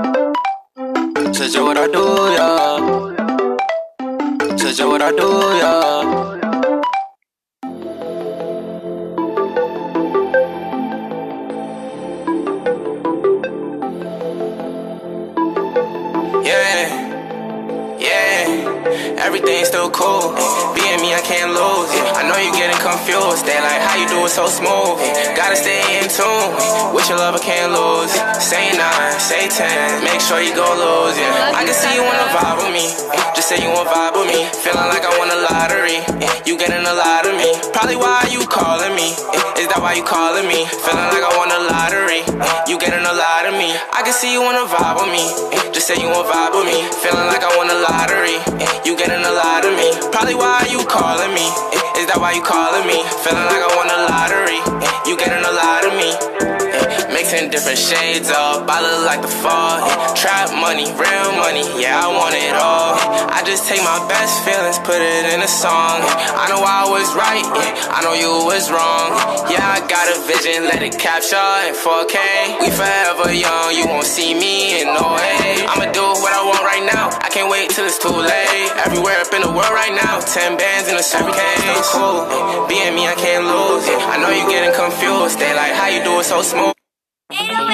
Says 1.34 1.52
just 1.52 1.64
what 1.64 1.76
I 1.76 1.86
do, 1.88 2.04
yeah. 2.38 3.10
That's 4.48 4.62
just 4.78 4.88
what 4.88 5.02
I 5.02 5.10
do. 5.10 5.28
Yeah, 5.58 6.33
everything's 19.24 19.68
still 19.68 19.88
cool. 19.90 20.36
Being 20.76 21.00
me, 21.00 21.16
I 21.16 21.22
can't 21.24 21.50
lose. 21.56 21.88
I 22.12 22.22
know 22.28 22.36
you're 22.36 22.54
getting 22.54 22.76
confused. 22.78 23.48
They 23.48 23.56
like 23.58 23.80
how 23.80 23.96
you 23.96 24.06
do 24.06 24.28
so 24.28 24.46
smooth. 24.46 25.00
Gotta 25.32 25.56
stay 25.56 25.80
in 25.98 26.06
tune. 26.12 26.52
With 26.92 27.08
your 27.08 27.18
love, 27.18 27.34
I 27.34 27.42
can't 27.42 27.72
lose. 27.72 28.12
Say 28.38 28.76
nine, 28.76 29.16
say 29.18 29.48
ten. 29.48 30.04
Make 30.04 30.20
sure 30.20 30.44
you 30.44 30.52
go 30.54 30.68
lose. 30.68 31.16
Yeah, 31.16 31.56
I 31.56 31.64
can 31.64 31.74
see 31.74 31.90
you 31.96 32.04
wanna 32.04 32.28
vibe 32.36 32.58
with 32.60 32.72
me. 32.76 32.86
Just 33.34 33.48
say 33.48 33.58
you 33.64 33.72
wanna 33.72 33.88
vibe 33.88 34.14
with 34.20 34.28
me. 34.28 34.43
Feeling 34.74 34.90
like 34.90 35.06
I 35.06 35.14
won 35.22 35.30
a 35.30 35.38
lottery. 35.38 36.02
You 36.50 36.58
getting 36.58 36.82
a 36.82 36.94
lot 36.98 37.22
of 37.30 37.38
me. 37.38 37.46
Probably 37.70 37.94
why 37.94 38.26
you 38.26 38.42
calling 38.42 38.90
me. 38.98 39.14
Is 39.54 39.70
that 39.70 39.78
why 39.78 39.94
you 39.94 40.02
calling 40.02 40.50
me? 40.50 40.66
Feeling 40.66 41.14
like 41.14 41.22
I 41.22 41.30
won 41.38 41.46
a 41.46 41.62
lottery. 41.70 42.26
You 42.66 42.74
getting 42.82 43.06
a 43.06 43.14
lot 43.14 43.46
of 43.46 43.54
me. 43.54 43.70
I 43.70 44.02
can 44.02 44.10
see 44.10 44.34
you 44.34 44.42
wanna 44.42 44.66
vibe 44.66 44.98
with 44.98 45.14
me. 45.14 45.22
Just 45.70 45.86
say 45.86 45.94
you 45.94 46.10
wanna 46.10 46.26
vibe 46.26 46.58
with 46.58 46.66
me. 46.66 46.82
Feeling 47.06 47.22
like 47.30 47.46
I 47.46 47.54
won 47.54 47.70
a 47.70 47.78
lottery. 47.86 48.42
You 48.82 48.98
getting 48.98 49.22
a 49.22 49.34
lot 49.38 49.62
of 49.62 49.78
me. 49.78 49.94
Probably 50.10 50.34
why 50.34 50.66
you 50.66 50.82
calling 50.90 51.30
me. 51.30 51.46
Is 51.94 52.10
that 52.10 52.18
why 52.18 52.34
you 52.34 52.42
calling 52.42 52.82
me? 52.82 52.98
Feeling 53.22 53.46
like 53.46 53.62
I 53.62 53.70
won 53.78 53.86
a 53.86 53.98
lottery. 54.10 54.58
You 55.06 55.14
getting 55.14 55.38
a 55.38 55.54
lot 55.54 55.86
of 55.86 55.94
me. 55.94 56.10
Mixing 57.14 57.46
different 57.46 57.78
shades 57.78 58.26
up, 58.26 58.66
I 58.66 58.82
look 58.82 59.06
like 59.06 59.22
the 59.22 59.30
fall. 59.30 59.86
Trap 60.18 60.50
money, 60.58 60.90
real 60.98 61.30
money, 61.38 61.62
yeah, 61.78 62.02
I 62.02 62.10
want 62.10 62.34
it 62.34 62.58
all. 62.58 62.98
I 63.30 63.38
just 63.46 63.70
take 63.70 63.78
my 63.86 64.02
best 64.10 64.42
feelings, 64.42 64.82
put 64.82 64.98
it 64.98 65.30
in 65.30 65.38
a 65.38 65.46
song. 65.46 66.02
I 66.34 66.50
know 66.50 66.58
I 66.58 66.90
was 66.90 67.06
right, 67.14 67.46
yeah, 67.46 67.94
I 67.94 68.02
know 68.02 68.18
you 68.18 68.28
was 68.50 68.66
wrong. 68.66 69.14
Yeah, 69.46 69.62
I 69.62 69.78
got 69.86 70.10
a 70.10 70.26
vision, 70.26 70.66
let 70.66 70.82
it 70.82 70.98
capture 70.98 71.38
in 71.70 71.78
4K. 71.78 72.18
We 72.58 72.74
forever 72.74 73.30
young, 73.30 73.78
you 73.78 73.86
won't 73.86 74.10
see 74.10 74.34
me 74.34 74.82
in 74.82 74.90
no 74.90 75.14
way. 75.14 75.62
I'ma 75.70 75.94
do 75.94 76.02
what 76.18 76.34
I 76.34 76.42
want 76.42 76.66
right 76.66 76.82
now, 76.82 77.14
I 77.22 77.30
can't 77.30 77.46
wait 77.46 77.70
till 77.70 77.86
it's 77.86 78.02
too 78.02 78.10
late. 78.10 78.74
Everywhere 78.90 79.22
up 79.22 79.30
in 79.30 79.46
the 79.46 79.54
world 79.54 79.70
right 79.70 79.94
now, 79.94 80.18
10 80.18 80.58
bands 80.58 80.90
in 80.90 80.98
a 80.98 81.04
suitcase. 81.06 81.94
Cool, 81.94 82.26
being 82.66 82.90
me, 82.98 83.06
I 83.06 83.14
can't 83.14 83.46
lose. 83.46 83.86
I 84.10 84.18
know 84.18 84.34
you 84.34 84.50
getting 84.50 84.74
confused, 84.74 85.38
they 85.38 85.54
like 85.54 85.78
how 85.78 85.86
you 85.86 86.02
do 86.02 86.18
it 86.18 86.26
so 86.26 86.42
smooth. 86.42 86.74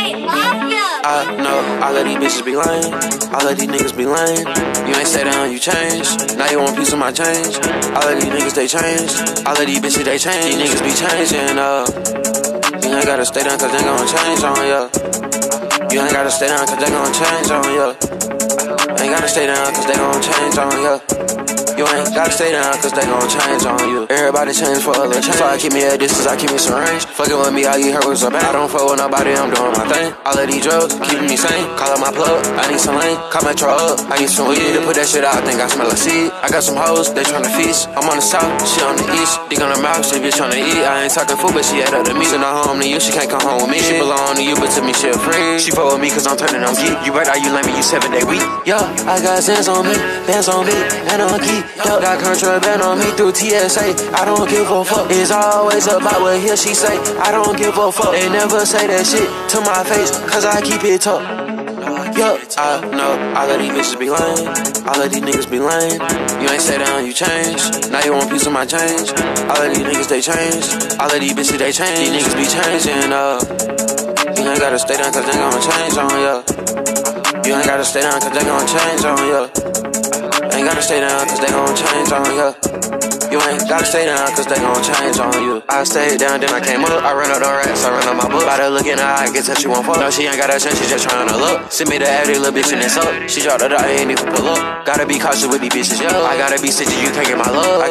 808 0.01 0.25
Mafia. 0.25 0.87
I 1.05 1.37
know 1.45 1.61
all 1.85 1.97
of 1.97 2.05
these 2.05 2.17
bitches 2.17 2.45
be 2.45 2.57
lame, 2.57 2.93
all 3.37 3.45
of 3.45 3.53
these 3.59 3.69
niggas 3.69 3.93
be 3.97 4.07
lame. 4.09 4.49
You 4.89 4.95
ain't 4.97 5.09
stay 5.09 5.25
down, 5.25 5.53
you 5.53 5.59
change. 5.59 6.09
Now 6.41 6.49
you 6.49 6.59
want 6.59 6.77
piece 6.77 6.93
of 6.93 6.99
my 6.99 7.13
change. 7.13 7.61
All 7.93 8.09
of 8.09 8.17
these 8.17 8.33
niggas 8.33 8.57
they 8.57 8.69
change, 8.69 9.13
all 9.45 9.53
of 9.53 9.67
these 9.67 9.81
bitches 9.81 10.05
they 10.05 10.17
change. 10.17 10.57
These 10.57 10.61
niggas 10.61 10.81
be 10.81 10.93
changing 10.97 11.59
up. 11.61 11.89
You 12.81 12.97
ain't 12.97 13.05
gotta 13.05 13.27
stay 13.27 13.45
down 13.45 13.59
cause 13.61 13.73
they 13.73 13.85
gon' 13.85 14.09
change 14.09 14.41
on 14.41 14.61
ya. 14.65 14.81
You 15.93 16.01
ain't 16.01 16.13
gotta 16.17 16.31
stay 16.33 16.49
down 16.49 16.65
cause 16.65 16.81
they 16.81 16.89
gon' 16.89 17.13
change 17.13 17.51
on 17.53 17.69
ya. 17.77 17.87
Ain't 19.05 19.13
gotta 19.13 19.29
stay 19.29 19.47
down 19.47 19.69
cause 19.75 19.87
they 19.87 19.97
gon' 20.01 20.23
change 20.25 20.57
on 20.57 20.73
ya. 20.81 21.60
You 21.81 21.89
ain't 21.89 22.13
gotta 22.13 22.29
stay 22.29 22.53
down 22.53 22.77
cause 22.77 22.93
they 22.93 23.09
gon' 23.09 23.25
change 23.25 23.65
on 23.65 23.81
you. 23.89 24.05
Everybody 24.13 24.53
change 24.53 24.85
for 24.85 24.93
a 24.93 25.09
change. 25.17 25.33
So 25.33 25.49
I 25.49 25.57
keep 25.57 25.73
me 25.73 25.81
at 25.81 25.97
distance, 25.97 26.29
I 26.29 26.37
keep 26.37 26.53
me 26.53 26.61
some 26.61 26.77
range. 26.77 27.09
Fucking 27.09 27.33
with 27.33 27.57
me, 27.57 27.65
all 27.65 27.81
you 27.81 27.97
heard 27.97 28.05
was 28.05 28.21
a 28.21 28.29
bang. 28.29 28.45
I 28.45 28.53
don't 28.53 28.69
fuck 28.69 28.85
with 28.85 29.01
nobody, 29.01 29.33
I'm 29.33 29.49
doing 29.49 29.73
my 29.73 29.89
thing. 29.89 30.13
All 30.29 30.37
of 30.37 30.45
these 30.45 30.61
drugs 30.61 30.93
keeping 31.09 31.25
me 31.25 31.41
sane. 31.41 31.65
Call 31.81 31.97
up 31.97 32.05
my 32.05 32.13
plug, 32.13 32.37
I 32.61 32.69
need 32.69 32.85
some 32.85 33.01
lane. 33.01 33.17
Call 33.33 33.49
Metro 33.49 33.73
up, 33.73 33.97
I 34.13 34.21
need 34.21 34.29
some 34.29 34.53
weed 34.53 34.61
to 34.77 34.85
put 34.85 34.93
that 35.01 35.09
shit 35.09 35.25
out. 35.25 35.41
I 35.41 35.41
think 35.41 35.57
I 35.57 35.73
smell 35.73 35.89
a 35.89 35.97
seed. 35.97 36.29
I 36.45 36.53
got 36.53 36.69
some 36.69 36.77
hoes, 36.77 37.09
they 37.17 37.25
tryna 37.25 37.49
feast. 37.57 37.89
I'm 37.97 38.05
on 38.13 38.21
the 38.21 38.27
south, 38.29 38.45
she 38.69 38.85
on 38.85 39.01
the 39.01 39.07
east. 39.17 39.41
Dick 39.49 39.65
on 39.65 39.73
her 39.73 39.81
mouth, 39.81 40.05
she 40.05 40.21
bitch 40.21 40.37
tryna 40.37 40.61
eat. 40.61 40.85
I 40.85 41.09
ain't 41.09 41.17
talking 41.17 41.41
food, 41.41 41.57
but 41.57 41.65
she 41.65 41.81
had 41.81 41.97
other 41.97 42.13
me. 42.13 42.29
Send 42.29 42.45
her 42.45 42.61
home 42.61 42.77
to 42.77 42.85
you, 42.85 43.01
she 43.01 43.09
can't 43.09 43.33
come 43.33 43.41
home 43.41 43.65
with 43.65 43.73
me. 43.73 43.81
She 43.81 43.97
belong 43.97 44.37
to 44.37 44.45
you, 44.45 44.53
but 44.61 44.69
to 44.77 44.85
me 44.85 44.93
she 44.93 45.09
a 45.09 45.17
friend. 45.17 45.57
She 45.57 45.73
fuck 45.73 45.97
with 45.97 46.05
me 46.05 46.13
cause 46.13 46.29
I'm 46.29 46.37
turning 46.37 46.61
on 46.61 46.77
geek. 46.77 46.93
You 47.09 47.17
right, 47.17 47.25
are 47.25 47.41
you 47.41 47.49
lame, 47.57 47.65
me, 47.65 47.73
you 47.73 47.81
seven 47.81 48.13
day 48.13 48.21
week. 48.29 48.45
Yo, 48.69 48.77
I 49.09 49.17
got 49.25 49.41
sense 49.41 49.65
on 49.65 49.89
me, 49.89 49.97
bands 50.29 50.53
on 50.53 50.69
me, 50.69 50.77
and 51.09 51.25
on 51.25 51.41
key. 51.41 51.65
Yo, 51.79 52.01
got 52.01 52.21
contraband 52.21 52.83
on 52.83 52.99
me 52.99 53.07
through 53.13 53.35
TSA. 53.35 53.95
I 54.15 54.25
don't 54.25 54.49
give 54.49 54.71
a 54.71 54.85
fuck. 54.85 55.07
It's 55.11 55.31
always 55.31 55.87
about 55.87 56.21
what 56.21 56.41
he 56.41 56.51
or 56.51 56.57
she 56.57 56.75
say. 56.75 56.99
I 57.19 57.31
don't 57.31 57.57
give 57.57 57.77
a 57.79 57.93
fuck. 57.93 58.13
They 58.13 58.29
never 58.29 58.67
say 58.67 58.87
that 58.87 59.07
shit 59.07 59.29
to 59.55 59.61
my 59.63 59.85
face, 59.85 60.11
cause 60.31 60.45
I 60.45 60.61
keep 60.61 60.83
it 60.85 61.03
tough. 61.03 61.23
Yo, 62.17 62.37
I 62.59 62.81
know 62.91 63.35
all 63.39 63.49
of 63.49 63.59
these 63.61 63.71
bitches 63.71 63.99
be 63.99 64.11
lame. 64.11 64.49
All 64.87 65.01
of 65.01 65.11
these 65.11 65.23
niggas 65.23 65.49
be 65.51 65.61
lame. 65.61 66.01
You 66.43 66.51
ain't 66.51 66.61
stay 66.61 66.79
down, 66.79 67.07
you 67.07 67.13
change. 67.13 67.63
Now 67.91 68.05
you 68.05 68.13
want 68.13 68.31
piece 68.31 68.47
of 68.47 68.53
my 68.53 68.67
change. 68.67 69.11
All 69.49 69.63
of 69.63 69.71
these 69.73 69.87
niggas 69.87 70.09
they 70.09 70.21
change. 70.21 70.67
All 70.99 71.07
of 71.07 71.21
these 71.21 71.33
bitches 71.33 71.59
they 71.59 71.73
change. 71.73 72.11
These 72.11 72.13
niggas 72.19 72.37
be 72.37 72.47
changing 72.51 73.13
up. 73.13 73.47
You 74.37 74.49
ain't 74.51 74.61
gotta 74.61 74.79
stay 74.79 74.97
down 74.97 75.13
cause 75.13 75.25
they 75.25 75.39
gonna 75.39 75.61
change 75.63 75.97
on 75.97 76.21
ya. 76.21 77.00
You 77.51 77.57
ain't 77.57 77.67
gotta 77.67 77.85
stay 77.85 78.03
down 78.03 78.21
cause 78.21 78.31
they 78.31 78.45
gon' 78.45 78.65
change 78.65 79.05
on 79.05 79.19
ya. 79.27 79.51
Ain't 80.55 80.67
gotta 80.71 80.83
stay 80.83 81.01
down 81.01 81.27
cause 81.27 81.41
they 81.41 81.51
gon' 81.51 81.75
change 81.75 82.13
on 82.13 82.37
ya. 82.39 82.55
You 83.31 83.39
ain't 83.47 83.63
gotta 83.71 83.87
stay 83.87 84.07
down, 84.07 84.27
cause 84.35 84.47
they 84.51 84.59
gon' 84.59 84.83
change 84.83 85.19
on 85.23 85.31
you. 85.39 85.63
I 85.71 85.87
stayed 85.87 86.19
down, 86.19 86.43
then 86.43 86.51
I 86.51 86.59
came 86.59 86.83
up. 86.83 86.99
I 86.99 87.15
ran 87.15 87.31
up 87.31 87.39
the 87.39 87.47
racks, 87.47 87.87
I 87.87 87.95
ran 87.95 88.11
up 88.11 88.19
my 88.19 88.27
book. 88.27 88.43
By 88.43 88.59
the 88.59 88.67
look 88.71 88.91
in 88.91 88.99
her 88.99 89.07
eye, 89.07 89.31
get 89.31 89.47
touch 89.47 89.63
you 89.63 89.71
won't 89.71 89.87
fuck. 89.87 90.03
No, 90.03 90.11
she 90.11 90.27
ain't 90.27 90.35
got 90.35 90.51
that 90.51 90.59
chance, 90.59 90.75
she 90.75 90.91
just 90.91 91.07
trying 91.07 91.31
to 91.31 91.39
look. 91.39 91.71
Send 91.71 91.95
me 91.95 92.03
the 92.03 92.11
addy, 92.11 92.35
little 92.35 92.51
bitch, 92.51 92.75
and 92.75 92.83
it's 92.83 92.99
up. 92.99 93.07
She 93.31 93.39
dropped 93.39 93.63
the 93.63 93.71
dot, 93.71 93.87
ain't 93.87 94.11
even 94.11 94.27
pull 94.35 94.51
up. 94.51 94.83
Gotta 94.83 95.07
be 95.07 95.23
cautious 95.23 95.47
with 95.47 95.63
these 95.63 95.71
bitches, 95.71 96.03
yo. 96.03 96.11
I 96.11 96.35
gotta 96.43 96.59
be 96.59 96.75
stitches, 96.75 96.99
you 96.99 97.15
can't 97.15 97.23
get 97.31 97.39
my 97.39 97.47
love. 97.47 97.79
I 97.79 97.87